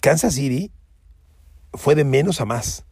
Kansas 0.00 0.34
City 0.34 0.70
fue 1.72 1.94
de 1.94 2.04
menos 2.04 2.40
a 2.40 2.44
más 2.44 2.84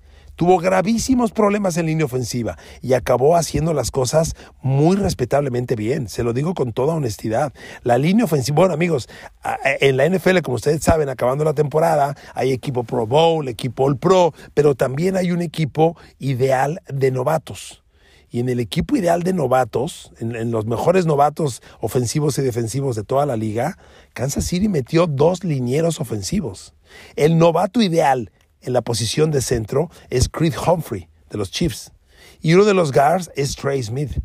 tuvo 0.42 0.58
gravísimos 0.58 1.30
problemas 1.30 1.76
en 1.76 1.86
línea 1.86 2.04
ofensiva 2.04 2.58
y 2.80 2.94
acabó 2.94 3.36
haciendo 3.36 3.74
las 3.74 3.92
cosas 3.92 4.34
muy 4.60 4.96
respetablemente 4.96 5.76
bien. 5.76 6.08
Se 6.08 6.24
lo 6.24 6.32
digo 6.32 6.52
con 6.52 6.72
toda 6.72 6.94
honestidad. 6.94 7.52
La 7.84 7.96
línea 7.96 8.24
ofensiva, 8.24 8.56
bueno 8.56 8.74
amigos, 8.74 9.08
en 9.78 9.96
la 9.96 10.08
NFL, 10.08 10.40
como 10.40 10.56
ustedes 10.56 10.82
saben, 10.82 11.08
acabando 11.08 11.44
la 11.44 11.52
temporada, 11.52 12.16
hay 12.34 12.50
equipo 12.50 12.82
Pro 12.82 13.06
Bowl, 13.06 13.46
equipo 13.46 13.84
All 13.84 13.96
Pro, 13.96 14.34
pero 14.52 14.74
también 14.74 15.16
hay 15.16 15.30
un 15.30 15.42
equipo 15.42 15.96
ideal 16.18 16.82
de 16.88 17.12
novatos. 17.12 17.84
Y 18.28 18.40
en 18.40 18.48
el 18.48 18.58
equipo 18.58 18.96
ideal 18.96 19.22
de 19.22 19.34
novatos, 19.34 20.10
en, 20.18 20.34
en, 20.34 20.50
los 20.50 20.66
mejores 20.66 21.06
novatos 21.06 21.62
ofensivos 21.80 22.36
y 22.38 22.42
defensivos 22.42 22.96
de 22.96 23.04
toda 23.04 23.26
la 23.26 23.36
liga, 23.36 23.78
Kansas 24.12 24.44
City 24.44 24.68
metió 24.68 25.06
dos 25.06 25.44
linieros 25.44 26.00
ofensivos. 26.00 26.74
El 27.14 27.38
novato 27.38 27.80
ideal 27.80 28.32
en 28.62 28.72
la 28.72 28.82
posición 28.82 29.30
de 29.30 29.40
centro 29.40 29.90
es 30.10 30.28
Creed 30.28 30.54
Humphrey 30.56 31.08
de 31.30 31.38
los 31.38 31.50
Chiefs 31.50 31.92
y 32.40 32.54
uno 32.54 32.64
de 32.64 32.74
los 32.74 32.92
guards 32.92 33.30
es 33.36 33.56
Trey 33.56 33.82
Smith. 33.82 34.20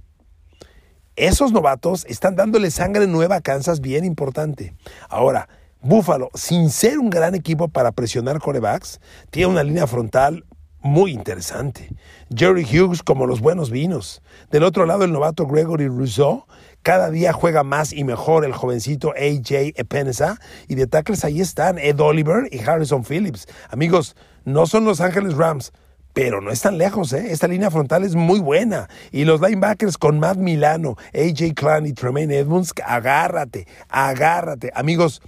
Esos 1.16 1.52
novatos 1.52 2.06
están 2.06 2.36
dándole 2.36 2.70
sangre 2.70 3.08
nueva 3.08 3.38
a 3.38 3.42
Kansas 3.42 3.82
bien 3.82 4.06
importante. 4.06 4.76
Ahora, 5.10 5.50
Buffalo, 5.82 6.30
sin 6.34 6.70
ser 6.70 7.00
un 7.00 7.10
gran 7.10 7.34
equipo 7.34 7.68
para 7.70 7.92
presionar 7.92 8.40
corebacks, 8.40 9.00
tiene 9.32 9.52
una 9.52 9.64
línea 9.64 9.88
frontal 9.88 10.46
muy 10.80 11.12
interesante. 11.12 11.90
Jerry 12.36 12.64
Hughes 12.64 13.04
como 13.04 13.26
los 13.26 13.42
buenos 13.42 13.72
vinos. 13.72 14.22
Del 14.52 14.64
otro 14.64 14.86
lado, 14.86 15.04
el 15.04 15.12
novato 15.12 15.46
Gregory 15.46 15.88
Rousseau. 15.88 16.46
Cada 16.88 17.10
día 17.10 17.34
juega 17.34 17.66
más 17.66 17.92
y 17.92 18.06
mejor 18.06 18.46
el 18.46 18.54
jovencito 18.54 19.10
AJ 19.10 19.74
Epenesa. 19.76 20.40
Y 20.70 20.76
de 20.76 20.88
tackles 20.88 21.26
ahí 21.26 21.42
están 21.42 21.78
Ed 21.78 22.00
Oliver 22.00 22.48
y 22.50 22.60
Harrison 22.60 23.04
Phillips. 23.04 23.46
Amigos, 23.70 24.16
no 24.46 24.68
son 24.68 24.86
Los 24.86 25.02
Ángeles 25.02 25.36
Rams, 25.36 25.74
pero 26.14 26.40
no 26.40 26.50
están 26.50 26.78
lejos, 26.78 27.12
¿eh? 27.12 27.28
Esta 27.32 27.50
línea 27.50 27.72
frontal 27.72 28.06
es 28.06 28.16
muy 28.16 28.40
buena. 28.40 28.88
Y 29.12 29.26
los 29.26 29.42
linebackers 29.42 29.98
con 29.98 30.18
Matt 30.18 30.38
Milano, 30.38 30.96
AJ 31.14 31.56
Klein 31.56 31.88
y 31.88 31.92
Tremaine 31.92 32.38
Edmonds, 32.38 32.74
agárrate, 32.86 33.68
agárrate. 33.90 34.72
Amigos, 34.74 35.22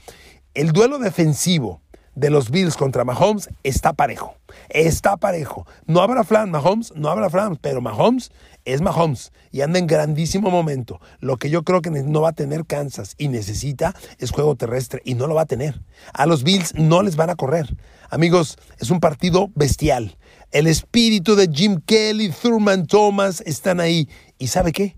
el 0.54 0.72
duelo 0.72 0.98
defensivo 0.98 1.82
de 2.16 2.30
los 2.30 2.52
Bills 2.52 2.78
contra 2.78 3.04
Mahomes 3.04 3.50
está 3.64 3.92
parejo. 3.92 4.36
Está 4.70 5.18
parejo. 5.18 5.68
No 5.86 6.02
habrá 6.02 6.24
flan, 6.24 6.52
Mahomes, 6.52 6.94
no 6.96 7.10
habrá 7.10 7.30
flan, 7.30 7.58
pero 7.58 7.82
Mahomes 7.82 8.32
es 8.74 8.82
Mahomes 8.82 9.32
y 9.52 9.62
anda 9.62 9.80
en 9.80 9.88
grandísimo 9.88 10.52
momento. 10.52 11.00
Lo 11.20 11.38
que 11.38 11.50
yo 11.50 11.64
creo 11.64 11.82
que 11.82 11.90
no 11.90 12.22
va 12.22 12.30
a 12.30 12.34
tener 12.34 12.66
Kansas 12.66 13.16
y 13.18 13.28
necesita 13.28 13.96
es 14.20 14.32
juego 14.32 14.56
terrestre 14.56 15.02
y 15.06 15.16
no 15.16 15.28
lo 15.28 15.36
va 15.36 15.42
a 15.42 15.48
tener. 15.48 15.82
A 16.14 16.26
los 16.26 16.44
Bills 16.44 16.76
no 16.76 17.02
les 17.02 17.16
van 17.16 17.30
a 17.30 17.36
correr. 17.36 17.76
Amigos, 18.10 18.58
es 18.80 18.90
un 18.90 19.00
partido 19.00 19.50
bestial. 19.56 20.18
El 20.52 20.68
espíritu 20.68 21.36
de 21.36 21.50
Jim 21.52 21.82
Kelly, 21.86 22.30
Thurman 22.30 22.88
Thomas 22.88 23.42
están 23.46 23.80
ahí. 23.80 24.10
¿Y 24.38 24.48
sabe 24.48 24.72
qué? 24.72 24.96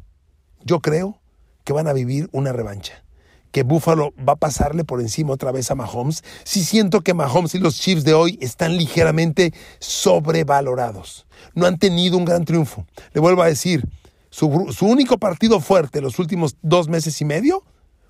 Yo 0.63 0.79
creo 0.79 1.21
que 1.63 1.73
van 1.73 1.87
a 1.87 1.93
vivir 1.93 2.29
una 2.31 2.53
revancha 2.53 3.03
que 3.51 3.63
Buffalo 3.63 4.13
va 4.17 4.33
a 4.33 4.37
pasarle 4.37 4.83
por 4.83 5.01
encima 5.01 5.33
otra 5.33 5.51
vez 5.51 5.69
a 5.71 5.75
Mahomes, 5.75 6.23
sí 6.43 6.63
siento 6.63 7.01
que 7.01 7.13
Mahomes 7.13 7.55
y 7.55 7.59
los 7.59 7.79
Chiefs 7.79 8.03
de 8.03 8.13
hoy 8.13 8.37
están 8.41 8.77
ligeramente 8.77 9.53
sobrevalorados. 9.79 11.27
No 11.53 11.65
han 11.65 11.77
tenido 11.77 12.17
un 12.17 12.25
gran 12.25 12.45
triunfo. 12.45 12.85
Le 13.13 13.21
vuelvo 13.21 13.43
a 13.43 13.47
decir, 13.47 13.83
su, 14.29 14.47
único 14.81 15.17
partido 15.17 15.59
fuerte 15.59 16.01
los 16.01 16.17
últimos 16.17 16.55
dos 16.61 16.87
meses 16.87 17.19
y 17.21 17.25
medio 17.25 17.63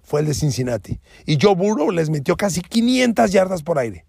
fue 0.04 0.22
el 0.22 0.28
de 0.28 0.34
Cincinnati. 0.34 1.00
Y 1.26 1.38
Joe 1.42 1.56
Burrow 1.56 1.92
les 1.92 2.10
metió 2.10 2.38
casi 2.38 2.62
500 2.62 3.32
yardas 3.32 3.64
por 3.64 3.80
aire. 3.80 4.06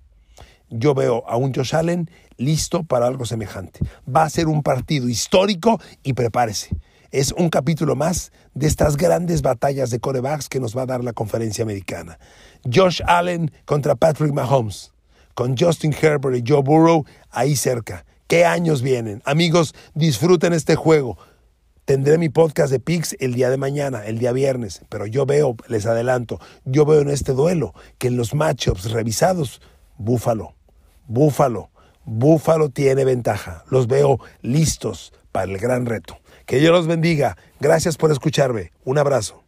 Yo 0.69 0.95
veo 0.95 1.25
a 1.29 1.37
un 1.37 1.55
Josh 1.55 1.75
Allen 1.75 2.11
listo 2.37 2.83
para 2.83 3.07
algo 3.07 3.25
semejante. 3.25 3.81
Va 4.09 4.25
a 4.25 4.31
ser 4.31 4.49
un 4.49 4.63
partido 4.63 5.09
histórico 5.09 5.81
y 6.03 6.15
prepárese 6.15 6.71
es 7.13 7.33
un 7.33 7.51
capítulo 7.51 7.95
más 7.95 8.33
de 8.55 8.67
estas 8.67 8.97
grandes 8.97 9.43
batallas 9.43 9.91
de 9.91 10.01
corebacks 10.01 10.49
que 10.49 10.61
nos 10.61 10.77
va 10.77 10.83
a 10.83 10.87
dar 10.87 11.05
la 11.05 11.13
conferencia 11.13 11.63
americana. 11.63 12.19
Josh 12.65 13.03
Allen 13.07 13.53
contra 13.67 13.95
Patrick 13.95 14.33
Mahomes, 14.33 14.93
con 15.35 15.57
Justin 15.57 15.95
Herbert 15.95 16.37
y 16.37 16.51
Joe 16.51 16.63
Burrow 16.63 17.05
ahí 17.31 17.55
cerca. 17.55 18.07
¿Qué 18.27 18.47
años 18.47 18.81
vienen? 18.81 19.23
Amigos, 19.27 19.75
disfruten 19.95 20.55
este 20.55 20.75
juego. 20.75 21.19
Tendré 21.85 22.17
mi 22.17 22.31
podcast 22.31 22.73
de 22.73 22.81
Pix 22.81 23.15
el 23.21 23.35
día 23.35 23.51
de 23.51 23.59
mañana, 23.59 24.07
el 24.07 24.19
día 24.19 24.33
viernes, 24.33 24.83
pero 24.89 25.05
yo 25.05 25.27
veo, 25.27 25.57
les 25.69 25.85
adelanto, 25.85 26.41
yo 26.65 26.87
veo 26.87 27.01
en 27.01 27.11
este 27.11 27.33
duelo 27.33 27.75
que 27.99 28.07
en 28.07 28.17
los 28.17 28.35
matchups 28.35 28.91
revisados, 28.91 29.61
Búfalo, 29.99 30.55
Búfalo, 31.09 31.71
Búfalo 32.05 32.71
tiene 32.71 33.05
ventaja. 33.05 33.65
Los 33.69 33.87
veo 33.87 34.19
listos 34.41 35.13
para 35.31 35.51
el 35.51 35.59
gran 35.59 35.85
reto. 35.85 36.22
Que 36.53 36.59
Dios 36.59 36.71
los 36.71 36.87
bendiga. 36.87 37.39
Gracias 37.61 37.97
por 37.97 38.13
escucharme. 38.13 38.73
Un 38.85 38.99
abrazo. 38.99 39.42